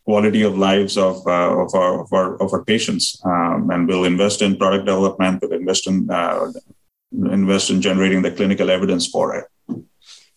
[0.05, 4.05] quality of lives of uh, of our of our of our patients, um, and we'll
[4.05, 5.41] invest in product development.
[5.41, 6.51] We'll invest in uh,
[7.11, 9.45] invest in generating the clinical evidence for it.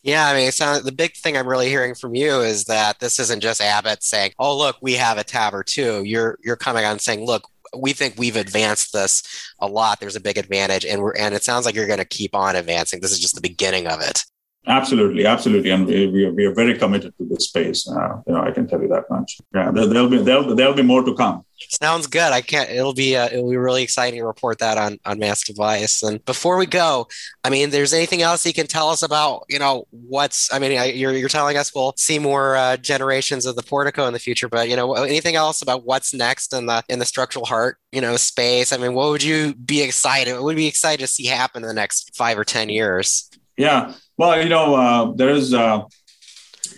[0.06, 3.00] Yeah, I mean, it sounds, the big thing I'm really hearing from you is that
[3.00, 6.84] this isn't just Abbott saying, "Oh, look, we have a TAVR too." You're you're coming
[6.84, 9.24] on saying, "Look, we think we've advanced this
[9.58, 9.98] a lot.
[9.98, 12.54] There's a big advantage, and we're and it sounds like you're going to keep on
[12.54, 13.00] advancing.
[13.00, 14.24] This is just the beginning of it."
[14.68, 17.88] Absolutely, absolutely, and we, we, are, we are very committed to this space.
[17.88, 19.38] Uh, you know, I can tell you that much.
[19.54, 21.44] Yeah, there, will be there'll, there'll be more to come.
[21.80, 22.32] Sounds good.
[22.32, 22.68] I can't.
[22.68, 26.02] It'll be uh, it'll be really exciting to report that on on Mass Device.
[26.02, 27.06] And before we go,
[27.44, 29.44] I mean, there's anything else you can tell us about?
[29.48, 30.52] You know, what's?
[30.52, 34.14] I mean, you're you're telling us we'll see more uh, generations of the Portico in
[34.14, 37.46] the future, but you know, anything else about what's next in the in the structural
[37.46, 38.72] heart you know space?
[38.72, 40.34] I mean, what would you be excited?
[40.34, 43.30] What would be excited to see happen in the next five or ten years?
[43.56, 43.94] Yeah.
[44.18, 45.84] Well, you know, uh, there is a uh,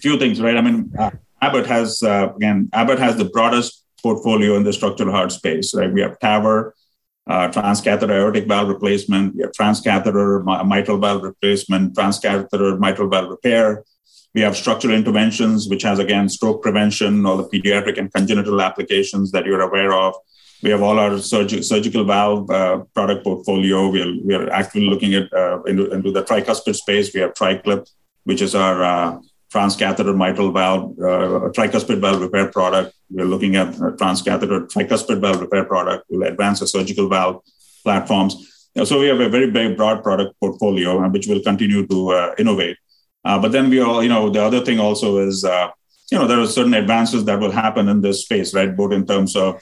[0.03, 0.57] few things, right?
[0.57, 5.13] I mean, uh, Abbott has uh, again, Abbott has the broadest portfolio in the structural
[5.13, 5.93] heart space, right?
[5.93, 6.73] We have TAVR,
[7.29, 13.85] uh, transcatheter aortic valve replacement, we have transcatheter mitral valve replacement, transcatheter mitral valve repair.
[14.35, 19.31] We have structural interventions, which has again stroke prevention, all the pediatric and congenital applications
[19.31, 20.15] that you're aware of.
[20.63, 23.89] We have all our surg- surgical valve uh, product portfolio.
[23.89, 27.15] We are, we are actually looking at uh, into, into, the tricuspid space.
[27.15, 27.89] We have TriClip,
[28.25, 29.21] which is our uh,
[29.53, 32.95] transcatheter mitral valve, uh, tricuspid valve repair product.
[33.11, 36.07] We're looking at transcatheter tricuspid valve repair product.
[36.11, 37.43] We'll advance the surgical valve
[37.85, 38.67] platforms.
[38.85, 42.35] So we have a very very broad product portfolio, uh, which will continue to uh,
[42.39, 42.77] innovate.
[43.25, 45.45] but then we all, you know, the other thing also is,
[46.11, 48.77] you know, there are certain advances that will happen in this space, right?
[48.77, 49.61] Both in terms of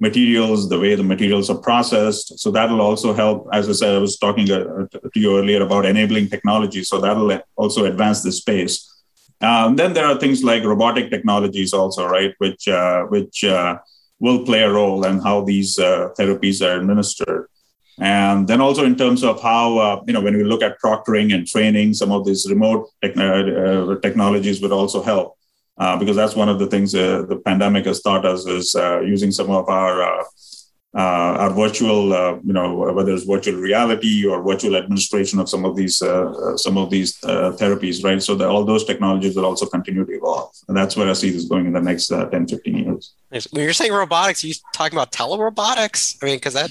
[0.00, 2.38] materials, the way the materials are processed.
[2.38, 3.48] So that'll also help.
[3.52, 6.82] As I said, I was talking uh, to you earlier about enabling technology.
[6.82, 8.88] So that'll also advance the space.
[9.40, 13.78] Um, then there are things like robotic technologies also, right, which uh, which uh,
[14.20, 17.48] will play a role in how these uh, therapies are administered.
[17.98, 21.34] And then also in terms of how uh, you know when we look at proctoring
[21.34, 25.36] and training, some of these remote uh, technologies would also help
[25.78, 29.00] uh, because that's one of the things uh, the pandemic has taught us is uh,
[29.00, 30.24] using some of our uh,
[30.94, 35.64] uh, our virtual, uh, you know, whether it's virtual reality or virtual administration of some
[35.64, 38.22] of these some of these therapies, right?
[38.22, 41.30] So that all those technologies will also continue to evolve, and that's where I see
[41.30, 43.14] this going in the next 10, 15 years.
[43.52, 46.18] When you're saying robotics, are you talking about telerobotics?
[46.22, 46.70] I mean, because that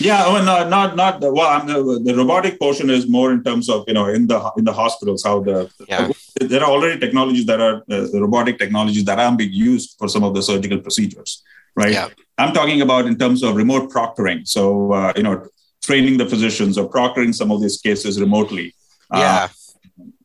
[0.00, 1.64] Yeah, well, no, not not the, well.
[1.64, 4.72] The, the, robotic portion is more in terms of you know in the in the
[4.72, 6.08] hospitals how the yeah.
[6.40, 10.24] there are already technologies that are uh, robotic technologies that are being used for some
[10.24, 11.42] of the surgical procedures,
[11.76, 11.92] right?
[11.92, 12.08] Yeah.
[12.38, 14.48] I'm talking about in terms of remote proctoring.
[14.48, 15.46] So uh, you know,
[15.82, 18.74] training the physicians or proctoring some of these cases remotely.
[19.10, 19.48] Uh, yeah.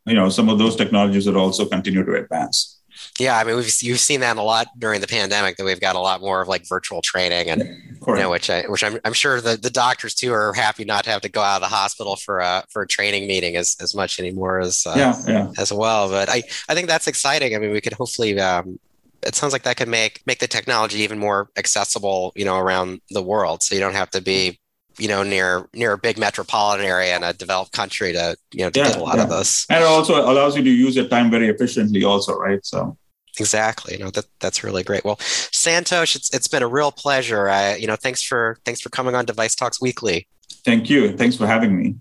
[0.05, 2.79] you know, some of those technologies are also continue to advance.
[3.19, 5.57] Yeah, I mean, we've you've seen that a lot during the pandemic.
[5.57, 7.61] That we've got a lot more of like virtual training, and
[8.07, 11.03] you know, which I which I'm, I'm sure the, the doctors too are happy not
[11.05, 13.75] to have to go out of the hospital for a for a training meeting as,
[13.81, 15.51] as much anymore as uh, yeah, yeah.
[15.57, 16.09] as well.
[16.09, 17.55] But I I think that's exciting.
[17.55, 18.39] I mean, we could hopefully.
[18.39, 18.79] Um,
[19.25, 23.01] it sounds like that could make make the technology even more accessible, you know, around
[23.09, 23.63] the world.
[23.63, 24.59] So you don't have to be
[24.97, 28.69] you know near near a big metropolitan area in a developed country to you know
[28.69, 29.23] to yeah, get a lot yeah.
[29.23, 32.65] of this and it also allows you to use your time very efficiently also right
[32.65, 32.97] so
[33.39, 33.97] Exactly.
[33.97, 35.03] You know that that's really great.
[35.03, 37.49] Well, Santosh, it's it's been a real pleasure.
[37.49, 40.27] I, you know, thanks for thanks for coming on Device Talks Weekly.
[40.63, 41.15] Thank you.
[41.15, 41.95] Thanks for having me.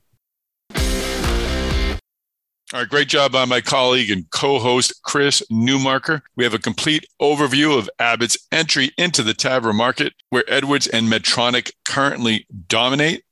[2.74, 6.22] All right, great job by my colleague and co-host Chris Newmarker.
[6.34, 11.06] We have a complete overview of Abbott's entry into the TAVR market, where Edwards and
[11.06, 13.22] Medtronic currently dominate.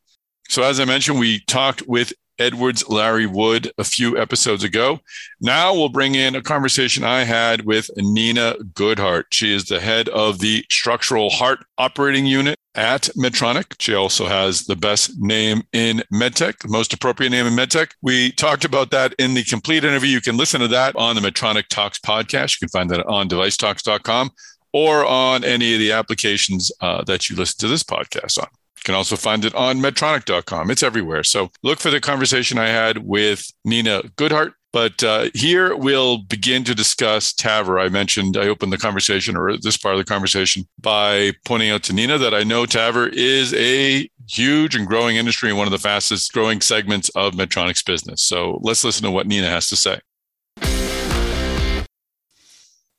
[0.48, 5.00] So, as I mentioned, we talked with Edwards Larry Wood a few episodes ago.
[5.40, 9.24] Now we'll bring in a conversation I had with Nina Goodheart.
[9.33, 13.74] She is the head of the structural heart operating unit at Medtronic.
[13.78, 17.92] She also has the best name in medtech, the most appropriate name in medtech.
[18.02, 20.11] We talked about that in the complete interview.
[20.11, 22.61] You can listen to that on the Medtronic Talks podcast.
[22.61, 24.30] You can find that on devicetalks.com
[24.72, 28.48] or on any of the applications uh, that you listen to this podcast on.
[28.76, 30.70] You can also find it on Medtronic.com.
[30.70, 31.22] It's everywhere.
[31.22, 34.52] So look for the conversation I had with Nina Goodheart.
[34.72, 37.80] But uh, here we'll begin to discuss TAVR.
[37.80, 41.82] I mentioned, I opened the conversation or this part of the conversation by pointing out
[41.85, 45.72] to Nina that I know TAVR is a huge and growing industry and one of
[45.72, 48.22] the fastest growing segments of Medtronic's business.
[48.22, 50.00] So let's listen to what Nina has to say.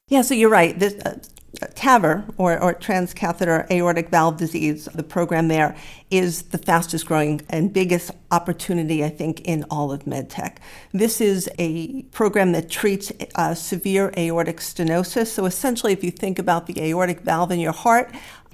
[0.09, 0.77] Yeah, so you're right.
[0.77, 1.17] This, uh,
[1.62, 5.76] TAVR, or, or transcatheter aortic valve disease, the program there
[6.10, 10.58] is the fastest growing and biggest opportunity, I think, in all of medtech.
[10.94, 15.28] This is a program that treats uh, severe aortic stenosis.
[15.28, 18.12] So essentially, if you think about the aortic valve in your heart,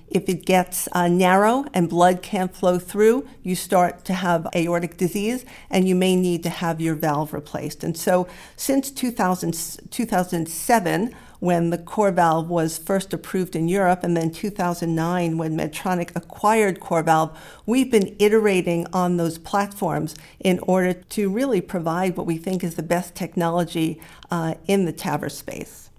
[0.09, 4.97] if it gets uh, narrow and blood can't flow through, you start to have aortic
[4.97, 7.83] disease and you may need to have your valve replaced.
[7.83, 9.53] And so, since 2000,
[9.91, 16.79] 2007, when the CoreValve was first approved in Europe, and then 2009 when Medtronic acquired
[16.79, 22.63] CoreValve, we've been iterating on those platforms in order to really provide what we think
[22.63, 25.89] is the best technology uh, in the TAVR space.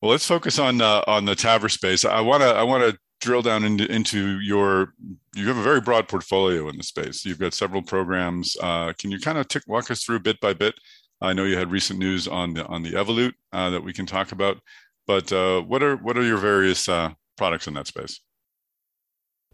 [0.00, 2.04] Well, let's focus on uh, on the TAVR space.
[2.04, 4.94] I want to I want to drill down into, into your
[5.34, 9.10] you have a very broad portfolio in the space you've got several programs uh, can
[9.10, 10.74] you kind of tick, walk us through bit by bit
[11.22, 14.06] i know you had recent news on the on the Evolut uh, that we can
[14.06, 14.58] talk about
[15.06, 18.20] but uh, what are what are your various uh, products in that space?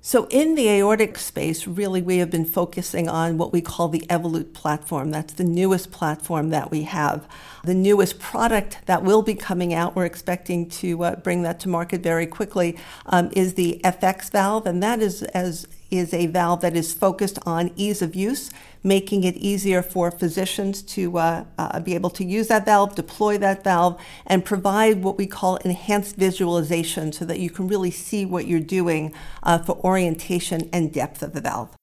[0.05, 4.05] So, in the aortic space, really, we have been focusing on what we call the
[4.11, 5.13] Evolut platform.
[5.13, 7.29] That's the newest platform that we have.
[7.63, 11.69] The newest product that will be coming out, we're expecting to uh, bring that to
[11.69, 14.67] market very quickly, um, is the FX valve.
[14.67, 18.51] And that is, as is a valve that is focused on ease of use,
[18.83, 23.37] making it easier for physicians to uh, uh, be able to use that valve, deploy
[23.39, 28.25] that valve, and provide what we call enhanced visualization so that you can really see
[28.25, 31.77] what you're doing uh, for orientation and depth of the valve.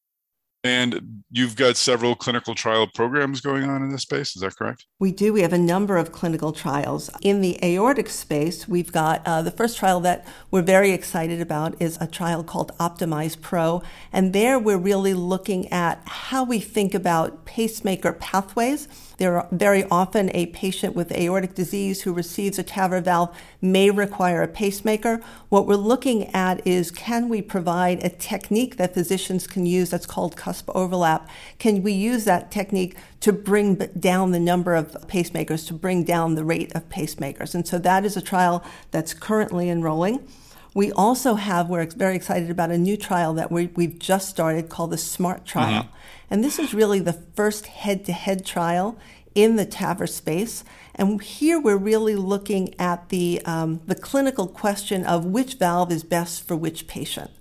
[0.63, 4.85] And you've got several clinical trial programs going on in this space, is that correct?
[4.99, 5.31] We do.
[5.31, 7.09] We have a number of clinical trials.
[7.21, 11.81] In the aortic space, we've got uh, the first trial that we're very excited about
[11.81, 13.81] is a trial called Optimize Pro.
[14.11, 18.89] And there we're really looking at how we think about pacemaker pathways
[19.19, 23.91] there are very often a patient with aortic disease who receives a TAVR valve may
[23.91, 25.21] require a pacemaker.
[25.49, 30.05] What we're looking at is can we provide a technique that physicians can use that's
[30.05, 31.29] called cusp overlap?
[31.59, 36.35] Can we use that technique to bring down the number of pacemakers, to bring down
[36.35, 37.53] the rate of pacemakers?
[37.53, 40.25] And so that is a trial that's currently enrolling.
[40.73, 44.69] We also have, we're very excited about a new trial that we, have just started
[44.69, 45.83] called the SMART trial.
[45.83, 45.95] Mm-hmm.
[46.29, 48.97] And this is really the first head to head trial
[49.35, 50.63] in the TAVR space.
[50.95, 56.03] And here we're really looking at the, um, the clinical question of which valve is
[56.03, 57.31] best for which patient.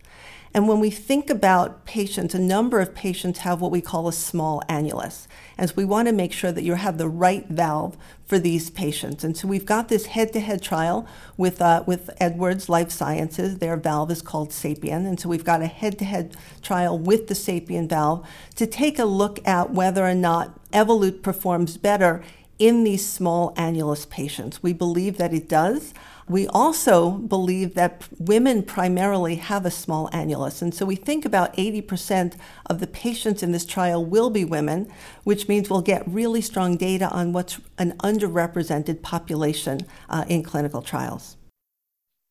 [0.55, 4.13] And when we think about patients, a number of patients have what we call a
[4.13, 5.27] small annulus.
[5.59, 8.71] And so we want to make sure that you have the right valve for these
[8.71, 9.25] patients.
[9.25, 11.07] And so we've got this head-to-head trial
[11.37, 13.59] with uh, with Edwards Lifesciences.
[13.59, 17.89] Their valve is called Sapien, and so we've got a head-to-head trial with the Sapien
[17.89, 18.27] valve
[18.57, 22.23] to take a look at whether or not Evolut performs better
[22.59, 24.63] in these small annulus patients.
[24.63, 25.95] We believe that it does.
[26.29, 30.61] We also believe that women primarily have a small annulus.
[30.61, 32.35] And so we think about 80%
[32.67, 34.93] of the patients in this trial will be women,
[35.25, 40.83] which means we'll get really strong data on what's an underrepresented population uh, in clinical
[40.83, 41.38] trials.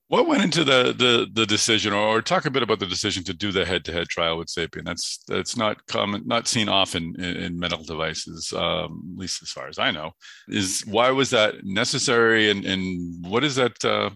[0.09, 3.33] What went into the the the decision, or talk a bit about the decision to
[3.33, 4.85] do the head-to-head trial with Sapien?
[4.85, 9.49] That's that's not common, not seen often in, in medical devices, um, at least as
[9.49, 10.11] far as I know.
[10.47, 13.83] Is why was that necessary, and and what is that?
[13.83, 14.11] Uh,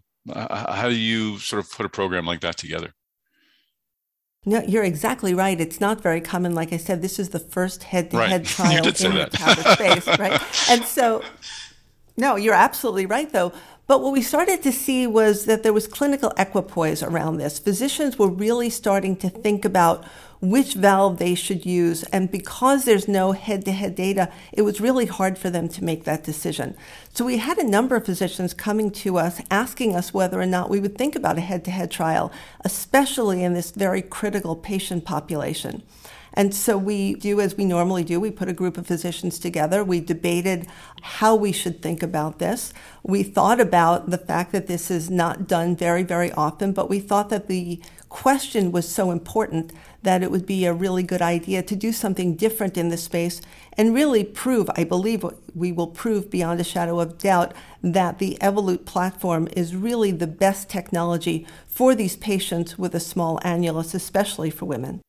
[0.73, 2.93] how do you sort of put a program like that together?
[4.45, 5.59] No, you're exactly right.
[5.59, 6.55] It's not very common.
[6.55, 8.45] Like I said, this is the first head-to-head right.
[8.45, 10.41] trial in the TAVR space, right?
[10.69, 11.23] And so,
[12.17, 13.53] no, you're absolutely right, though.
[13.91, 17.59] But what we started to see was that there was clinical equipoise around this.
[17.59, 20.05] Physicians were really starting to think about
[20.39, 22.03] which valve they should use.
[22.03, 25.83] And because there's no head to head data, it was really hard for them to
[25.83, 26.77] make that decision.
[27.13, 30.69] So we had a number of physicians coming to us asking us whether or not
[30.69, 32.31] we would think about a head to head trial,
[32.61, 35.83] especially in this very critical patient population.
[36.33, 38.19] And so we do as we normally do.
[38.19, 39.83] We put a group of physicians together.
[39.83, 40.67] We debated
[41.01, 42.73] how we should think about this.
[43.03, 46.99] We thought about the fact that this is not done very, very often, but we
[46.99, 49.71] thought that the question was so important
[50.03, 53.41] that it would be a really good idea to do something different in this space
[53.73, 55.25] and really prove, I believe
[55.55, 60.27] we will prove beyond a shadow of doubt, that the Evolut platform is really the
[60.27, 65.01] best technology for these patients with a small annulus, especially for women.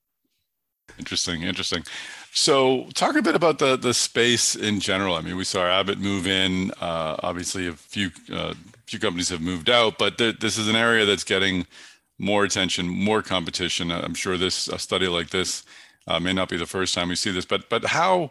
[0.99, 1.85] Interesting, interesting.
[2.33, 5.15] So, talk a bit about the the space in general.
[5.15, 6.71] I mean, we saw Abbott move in.
[6.81, 8.55] Uh, obviously, a few uh,
[8.87, 11.67] few companies have moved out, but th- this is an area that's getting
[12.19, 13.91] more attention, more competition.
[13.91, 15.65] I'm sure this a study like this
[16.07, 18.31] uh, may not be the first time we see this, but but how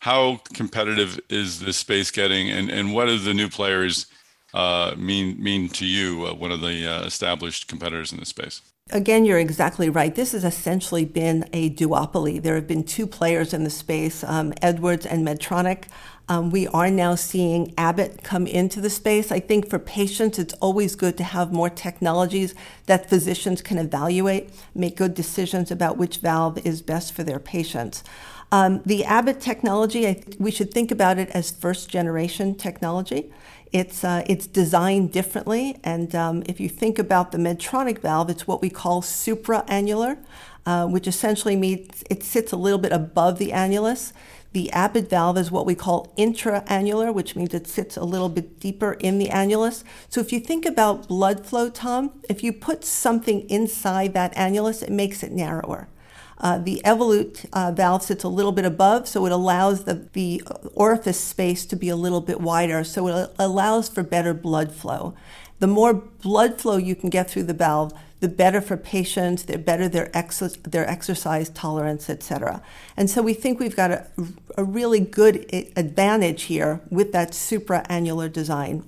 [0.00, 4.06] how competitive is this space getting, and and what do the new players
[4.54, 8.62] uh, mean mean to you, uh, one of the uh, established competitors in this space?
[8.90, 10.14] Again, you're exactly right.
[10.14, 12.42] This has essentially been a duopoly.
[12.42, 15.84] There have been two players in the space, um, Edwards and Medtronic.
[16.26, 19.30] Um, we are now seeing Abbott come into the space.
[19.30, 22.54] I think for patients, it's always good to have more technologies
[22.86, 28.02] that physicians can evaluate, make good decisions about which valve is best for their patients.
[28.50, 33.30] Um, the Abbott technology, I, we should think about it as first generation technology.
[33.72, 35.78] It's, uh, it's designed differently.
[35.84, 40.18] And um, if you think about the Medtronic valve, it's what we call supraannular,
[40.66, 44.12] uh, which essentially means it sits a little bit above the annulus.
[44.52, 48.58] The Abbott valve is what we call intraannular, which means it sits a little bit
[48.58, 49.84] deeper in the annulus.
[50.08, 54.82] So if you think about blood flow, Tom, if you put something inside that annulus,
[54.82, 55.88] it makes it narrower.
[56.40, 60.42] Uh, the Evolut uh, valve sits a little bit above, so it allows the, the
[60.74, 65.14] orifice space to be a little bit wider, so it allows for better blood flow.
[65.58, 69.58] The more blood flow you can get through the valve, the better for patients, the
[69.58, 72.62] better their, ex- their exercise tolerance, etc.
[72.96, 74.06] And so we think we've got a,
[74.56, 78.84] a really good advantage here with that supraannular design.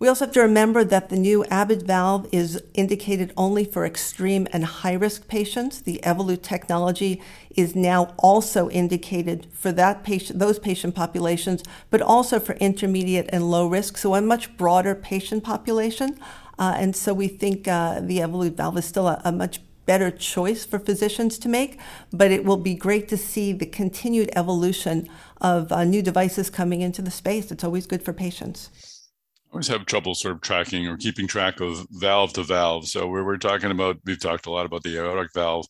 [0.00, 4.48] We also have to remember that the new Abbott valve is indicated only for extreme
[4.50, 5.82] and high risk patients.
[5.82, 7.20] The Evolut technology
[7.54, 13.50] is now also indicated for that patient, those patient populations, but also for intermediate and
[13.50, 16.18] low risk, so a much broader patient population.
[16.58, 20.10] Uh, and so we think uh, the Evolut valve is still a, a much better
[20.10, 21.78] choice for physicians to make,
[22.10, 25.06] but it will be great to see the continued evolution
[25.42, 27.50] of uh, new devices coming into the space.
[27.50, 28.89] It's always good for patients
[29.52, 32.86] always have trouble sort of tracking or keeping track of valve to valve.
[32.86, 35.66] So we're, we're talking about, we've talked a lot about the aortic valve.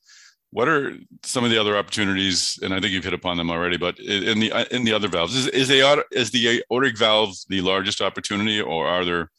[0.53, 2.59] What are some of the other opportunities?
[2.63, 5.07] And I think you've hit upon them already, but in the uh, in the other
[5.07, 9.31] valves, is, is the is the aortic valve the largest opportunity, or are there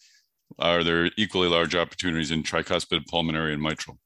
[0.58, 4.00] are there equally large opportunities in tricuspid, pulmonary, and mitral?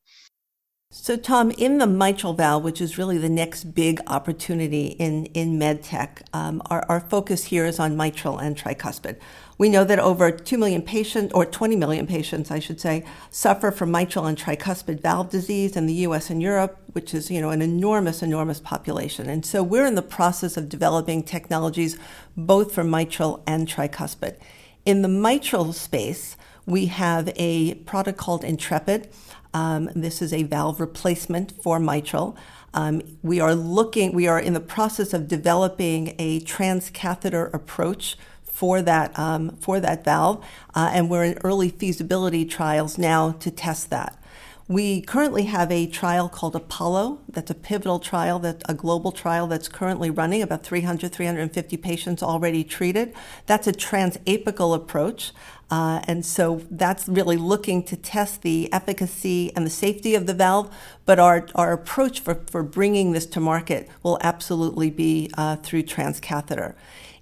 [0.91, 5.59] So, Tom, in the mitral valve, which is really the next big opportunity in, in
[5.59, 9.17] medtech, um, our, our focus here is on mitral and tricuspid.
[9.57, 13.71] We know that over 2 million patients, or 20 million patients, I should say, suffer
[13.71, 17.49] from mitral and tricuspid valve disease in the US and Europe, which is, you know,
[17.49, 19.27] an enormous, enormous population.
[19.27, 21.97] And so we're in the process of developing technologies
[22.37, 24.37] both for mitral and tricuspid.
[24.85, 29.09] In the mitral space, We have a product called Intrepid.
[29.55, 32.35] Um, this is a valve replacement for mitral.
[32.73, 38.81] Um, we are looking, we are in the process of developing a transcatheter approach for
[38.81, 43.89] that um, for that valve, uh, and we're in early feasibility trials now to test
[43.91, 44.21] that.
[44.67, 47.19] We currently have a trial called Apollo.
[47.29, 52.23] That's a pivotal trial, that a global trial that's currently running, about 300, 350 patients
[52.23, 53.13] already treated.
[53.45, 55.33] That's a transapical approach.
[55.71, 60.33] Uh, and so that's really looking to test the efficacy and the safety of the
[60.33, 60.73] valve.
[61.05, 65.83] But our, our approach for, for bringing this to market will absolutely be uh, through
[65.83, 66.75] transcatheter.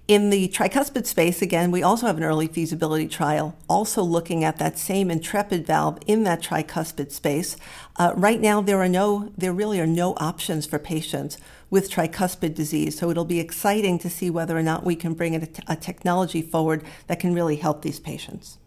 [0.06, 4.58] In the tricuspid space, again, we also have an early feasibility trial, also looking at
[4.58, 7.56] that same Intrepid valve in that tricuspid space.
[7.96, 11.38] Uh, right now, there are no, there really are no options for patients
[11.74, 12.96] with tricuspid disease.
[12.96, 16.40] So it'll be exciting to see whether or not we can bring a, a technology
[16.40, 18.58] forward that can really help these patients.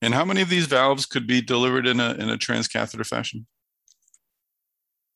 [0.00, 3.46] And how many of these valves could be delivered in a in a transcatheter fashion?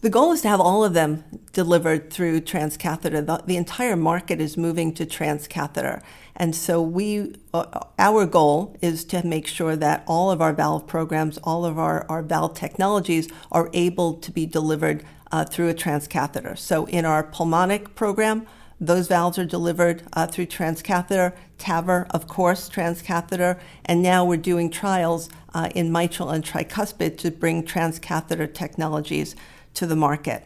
[0.01, 3.25] The goal is to have all of them delivered through transcatheter.
[3.27, 6.03] The, the entire market is moving to transcatheter.
[6.37, 10.87] And so we, uh, our goal is to make sure that all of our valve
[10.87, 15.75] programs, all of our, our valve technologies are able to be delivered uh, through a
[15.75, 16.57] transcatheter.
[16.57, 18.47] So in our pulmonic program,
[18.81, 24.71] those valves are delivered uh, through transcatheter, TAVR, of course, transcatheter, and now we're doing
[24.71, 29.35] trials uh, in mitral and tricuspid to bring transcatheter technologies
[29.75, 30.45] to the market.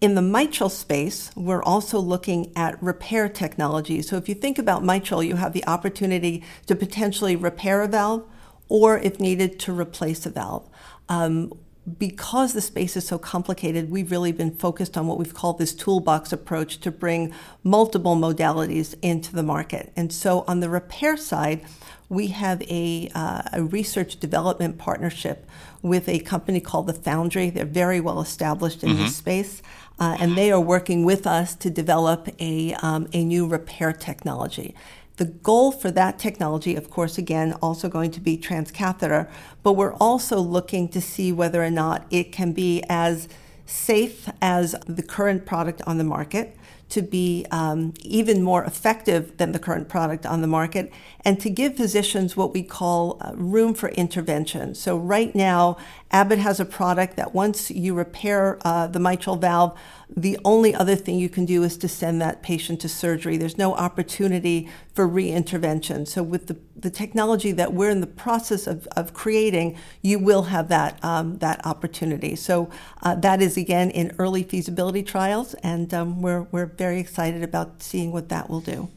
[0.00, 4.02] In the mitral space, we're also looking at repair technology.
[4.02, 8.24] So if you think about mitral, you have the opportunity to potentially repair a valve
[8.68, 10.68] or, if needed, to replace a valve.
[11.08, 11.52] Um,
[11.98, 15.74] because the space is so complicated, we've really been focused on what we've called this
[15.74, 17.32] toolbox approach to bring
[17.62, 19.92] multiple modalities into the market.
[19.96, 21.64] And so on the repair side,
[22.08, 25.46] we have a, uh, a research development partnership
[25.82, 27.50] with a company called the Foundry.
[27.50, 29.02] They're very well established in mm-hmm.
[29.02, 29.62] this space,
[29.98, 34.74] uh, and they are working with us to develop a, um, a new repair technology.
[35.18, 39.28] The goal for that technology, of course, again, also going to be transcatheter,
[39.64, 43.28] but we're also looking to see whether or not it can be as
[43.66, 46.56] safe as the current product on the market
[46.88, 50.90] to be um, even more effective than the current product on the market
[51.24, 54.74] and to give physicians what we call uh, room for intervention.
[54.74, 55.76] So, right now,
[56.10, 59.78] Abbott has a product that once you repair uh, the mitral valve,
[60.16, 63.36] the only other thing you can do is to send that patient to surgery.
[63.36, 66.06] There's no opportunity for re-intervention.
[66.06, 70.44] So with the, the technology that we're in the process of, of creating, you will
[70.44, 72.36] have that, um, that opportunity.
[72.36, 72.70] So
[73.02, 77.82] uh, that is, again, in early feasibility trials, and um, we're, we're very excited about
[77.82, 78.88] seeing what that will do.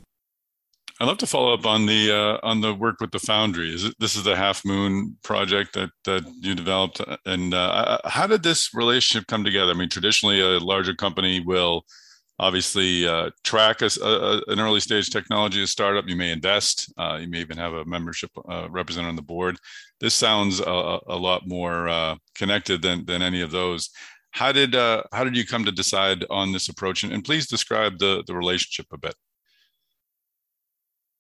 [0.99, 3.73] I'd love to follow up on the uh, on the work with the Foundry.
[3.73, 8.27] Is it, this is the Half Moon project that that you developed, and uh, how
[8.27, 9.71] did this relationship come together?
[9.71, 11.86] I mean, traditionally, a larger company will
[12.42, 16.10] obviously uh, track a, a, an early stage technology, startup.
[16.10, 16.92] You may invest.
[16.98, 19.58] Uh, you may even have a membership uh, representative on the board.
[20.02, 23.89] This sounds a, a lot more uh, connected than than any of those.
[24.32, 27.04] How did how did you come to decide on this approach?
[27.04, 29.16] And, and please describe the the relationship a bit.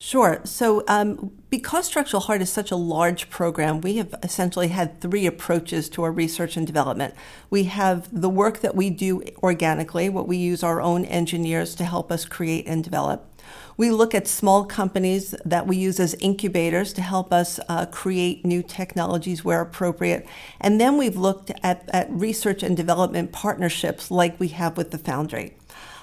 [0.03, 0.41] Sure.
[0.45, 5.27] So, um, because structural heart is such a large program, we have essentially had three
[5.27, 7.13] approaches to our research and development.
[7.51, 11.83] We have the work that we do organically, what we use our own engineers to
[11.83, 13.29] help us create and develop.
[13.77, 18.43] We look at small companies that we use as incubators to help us uh, create
[18.43, 20.27] new technologies where appropriate.
[20.59, 24.97] And then we've looked at, at research and development partnerships like we have with the
[24.97, 25.57] Foundry.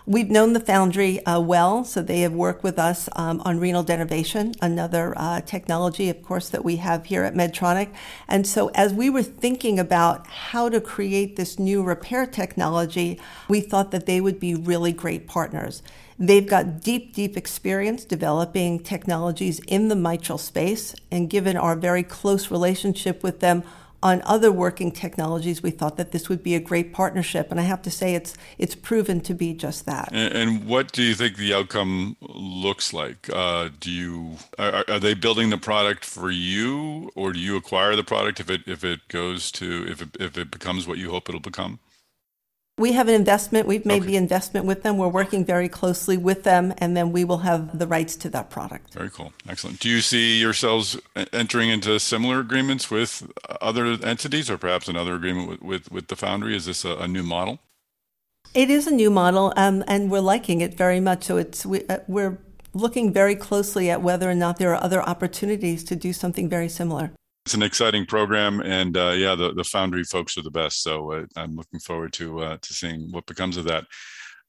[0.08, 3.84] We've known the Foundry uh, well, so they have worked with us um, on renal
[3.84, 7.92] denervation, another uh, technology, of course, that we have here at Medtronic.
[8.26, 13.60] And so, as we were thinking about how to create this new repair technology, we
[13.60, 15.82] thought that they would be really great partners.
[16.18, 22.02] They've got deep, deep experience developing technologies in the mitral space, and given our very
[22.02, 23.62] close relationship with them,
[24.02, 27.64] on other working technologies, we thought that this would be a great partnership, and I
[27.64, 30.10] have to say it's it's proven to be just that.
[30.12, 33.28] And, and what do you think the outcome looks like?
[33.32, 37.96] Uh, do you are, are, they building the product for you, or do you acquire
[37.96, 41.10] the product if it if it goes to if it, if it becomes what you
[41.10, 41.80] hope it'll become?
[42.78, 43.66] We have an investment.
[43.66, 44.12] We've made okay.
[44.12, 44.98] the investment with them.
[44.98, 48.50] We're working very closely with them, and then we will have the rights to that
[48.50, 48.94] product.
[48.94, 49.32] Very cool.
[49.48, 49.80] Excellent.
[49.80, 50.96] Do you see yourselves
[51.32, 53.28] entering into similar agreements with
[53.60, 56.54] other entities or perhaps another agreement with, with, with the Foundry?
[56.54, 57.58] Is this a, a, new model?
[58.54, 61.24] It is a new model, um, and we're liking it very much.
[61.24, 62.38] So it's we, uh, we're
[62.72, 66.68] looking very closely at whether or not there are other opportunities to do something very
[66.68, 67.10] similar.
[67.48, 70.82] It's an exciting program, and uh, yeah, the, the Foundry folks are the best.
[70.82, 73.86] So uh, I'm looking forward to uh, to seeing what becomes of that.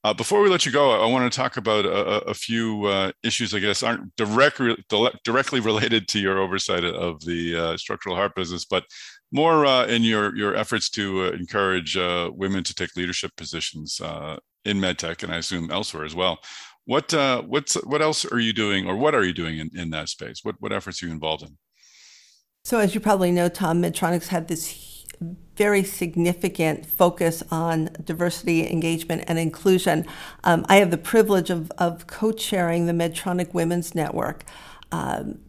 [0.03, 3.13] Uh, before we let you go, I want to talk about a, a few uh,
[3.23, 4.75] issues, I guess, aren't directly
[5.23, 8.83] directly related to your oversight of the uh, structural heart business, but
[9.31, 14.01] more in your your efforts to encourage women to take leadership positions
[14.65, 16.39] in medtech, and I assume elsewhere as well.
[16.83, 17.13] What
[17.47, 20.41] what's what else are you doing, or what are you doing in, in that space?
[20.43, 21.57] What what efforts are you involved in?
[22.69, 25.03] So, as you probably know, Tom, Medtronic's had this
[25.55, 30.05] very significant focus on diversity, engagement, and inclusion.
[30.43, 34.43] Um, I have the privilege of, of co chairing the Medtronic Women's Network.
[34.91, 35.39] Um,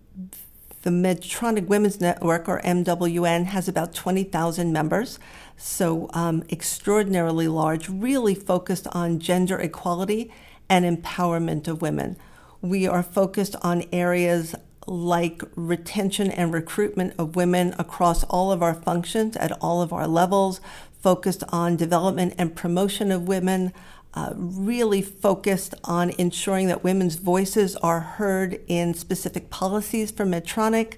[0.81, 5.19] the Medtronic Women's Network, or MWN, has about 20,000 members,
[5.59, 10.33] so um, extraordinarily large, really focused on gender equality
[10.71, 12.17] and empowerment of women.
[12.63, 14.55] We are focused on areas
[14.91, 20.09] like retention and recruitment of women across all of our functions at all of our
[20.09, 20.61] levels,
[21.01, 23.73] focused on development and promotion of women,
[24.15, 30.95] uh, really focused on ensuring that women's voices are heard in specific policies for Medtronic,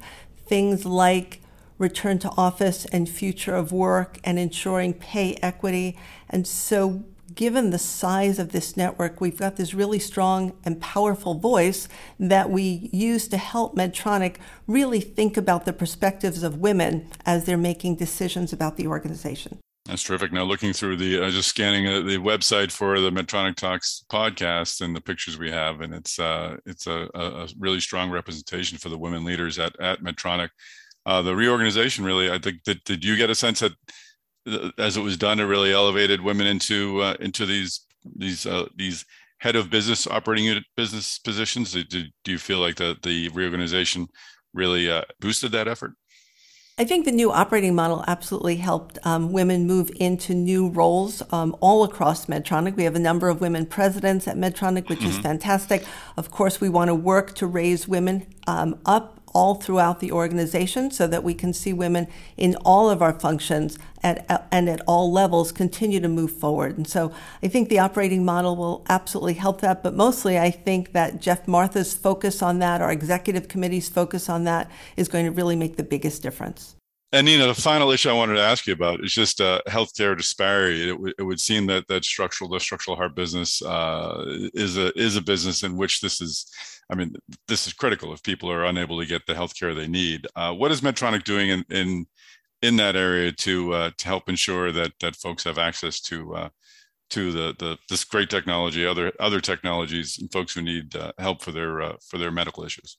[0.46, 1.42] things like
[1.76, 5.98] return to office and future of work and ensuring pay equity.
[6.30, 7.04] And so
[7.34, 12.50] given the size of this network, we've got this really strong and powerful voice that
[12.50, 17.96] we use to help Medtronic really think about the perspectives of women as they're making
[17.96, 19.58] decisions about the organization.
[19.86, 20.32] That's terrific.
[20.32, 24.80] Now, looking through the, uh, just scanning uh, the website for the Medtronic Talks podcast
[24.80, 28.90] and the pictures we have, and it's uh, it's a, a, really strong representation for
[28.90, 30.50] the women leaders at at Medtronic.
[31.04, 33.72] Uh, the reorganization, really, I think that did you get a sense that
[34.78, 39.04] as it was done, it really elevated women into uh, into these these uh, these
[39.38, 41.72] head of business operating unit business positions.
[41.72, 44.08] Do, do you feel like the the reorganization
[44.54, 45.92] really uh, boosted that effort?
[46.78, 51.54] I think the new operating model absolutely helped um, women move into new roles um,
[51.60, 52.76] all across Medtronic.
[52.76, 55.10] We have a number of women presidents at Medtronic, which mm-hmm.
[55.10, 55.84] is fantastic.
[56.16, 60.90] Of course, we want to work to raise women um, up all throughout the organization
[60.90, 62.06] so that we can see women
[62.36, 66.76] in all of our functions at, and at all levels continue to move forward.
[66.76, 67.12] And so
[67.42, 69.82] I think the operating model will absolutely help that.
[69.82, 74.44] But mostly, I think that Geoff Martha's focus on that, our executive committee's focus on
[74.44, 76.76] that, is going to really make the biggest difference.
[77.14, 80.16] And Nina, the final issue I wanted to ask you about is just uh, healthcare
[80.16, 80.88] disparity.
[80.88, 84.24] It, w- it would seem that that structural, the structural heart business uh,
[84.54, 86.50] is a is a business in which this is
[86.90, 87.14] I mean,
[87.48, 90.26] this is critical if people are unable to get the healthcare they need.
[90.36, 92.06] Uh, what is Medtronic doing in in,
[92.62, 96.48] in that area to uh, to help ensure that that folks have access to uh,
[97.10, 101.42] to the, the this great technology, other other technologies, and folks who need uh, help
[101.42, 102.98] for their uh, for their medical issues?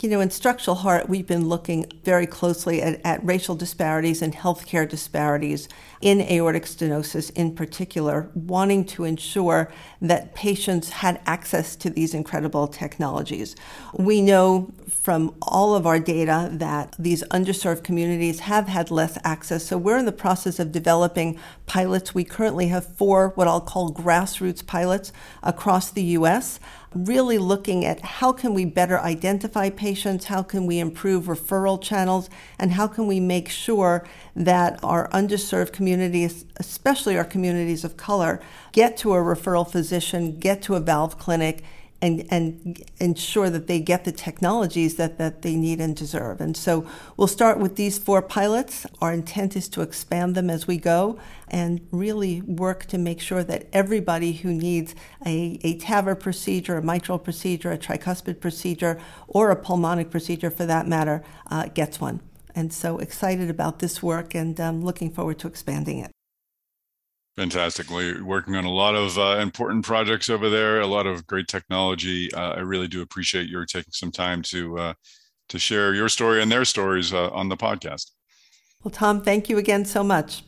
[0.00, 4.34] You know, in structural heart, we've been looking very closely at, at, racial disparities and
[4.34, 5.68] healthcare disparities
[6.00, 9.70] in aortic stenosis in particular, wanting to ensure
[10.00, 13.54] that patients had access to these incredible technologies.
[13.96, 19.64] We know from all of our data that these underserved communities have had less access,
[19.64, 22.12] so we're in the process of developing pilots.
[22.12, 25.12] We currently have four, what I'll call grassroots pilots
[25.44, 26.58] across the U.S
[26.94, 32.28] really looking at how can we better identify patients, how can we improve referral channels,
[32.58, 38.40] and how can we make sure that our underserved communities, especially our communities of color,
[38.72, 41.62] get to a referral physician, get to a valve clinic,
[42.02, 46.40] and, and ensure that they get the technologies that, that they need and deserve.
[46.40, 46.84] And so
[47.16, 48.84] we'll start with these four pilots.
[49.00, 53.44] Our intent is to expand them as we go and really work to make sure
[53.44, 59.50] that everybody who needs a, a TAVR procedure, a mitral procedure, a tricuspid procedure, or
[59.50, 62.20] a pulmonic procedure for that matter, uh, gets one.
[62.54, 66.10] And so excited about this work and um, looking forward to expanding it.
[67.36, 67.88] Fantastic.
[67.88, 71.48] We're working on a lot of uh, important projects over there, a lot of great
[71.48, 72.32] technology.
[72.34, 74.94] Uh, I really do appreciate your taking some time to uh,
[75.48, 78.10] to share your story and their stories uh, on the podcast.
[78.84, 80.42] Well, Tom, thank you again so much.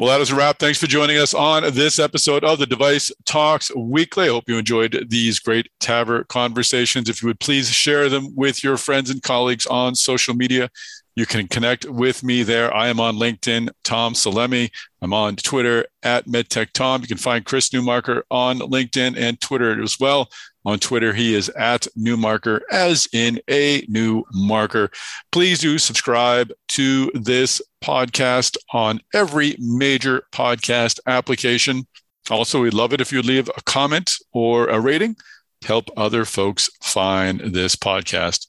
[0.00, 0.58] Well, that is a wrap.
[0.58, 4.24] Thanks for joining us on this episode of the Device Talks Weekly.
[4.24, 7.08] I hope you enjoyed these great TAVR conversations.
[7.08, 10.68] If you would please share them with your friends and colleagues on social media.
[11.16, 12.74] You can connect with me there.
[12.74, 14.70] I am on LinkedIn, Tom Salemi.
[15.00, 17.02] I'm on Twitter at MedTechTom.
[17.02, 20.28] You can find Chris Newmarker on LinkedIn and Twitter as well.
[20.64, 24.90] On Twitter, he is at Newmarker, as in a new marker.
[25.30, 31.86] Please do subscribe to this podcast on every major podcast application.
[32.30, 35.16] Also, we'd love it if you leave a comment or a rating
[35.64, 38.46] help other folks find this podcast.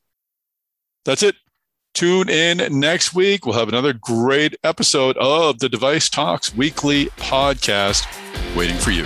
[1.05, 1.35] That's it.
[1.95, 3.45] Tune in next week.
[3.45, 8.05] We'll have another great episode of the Device Talks Weekly podcast
[8.53, 9.05] waiting for you.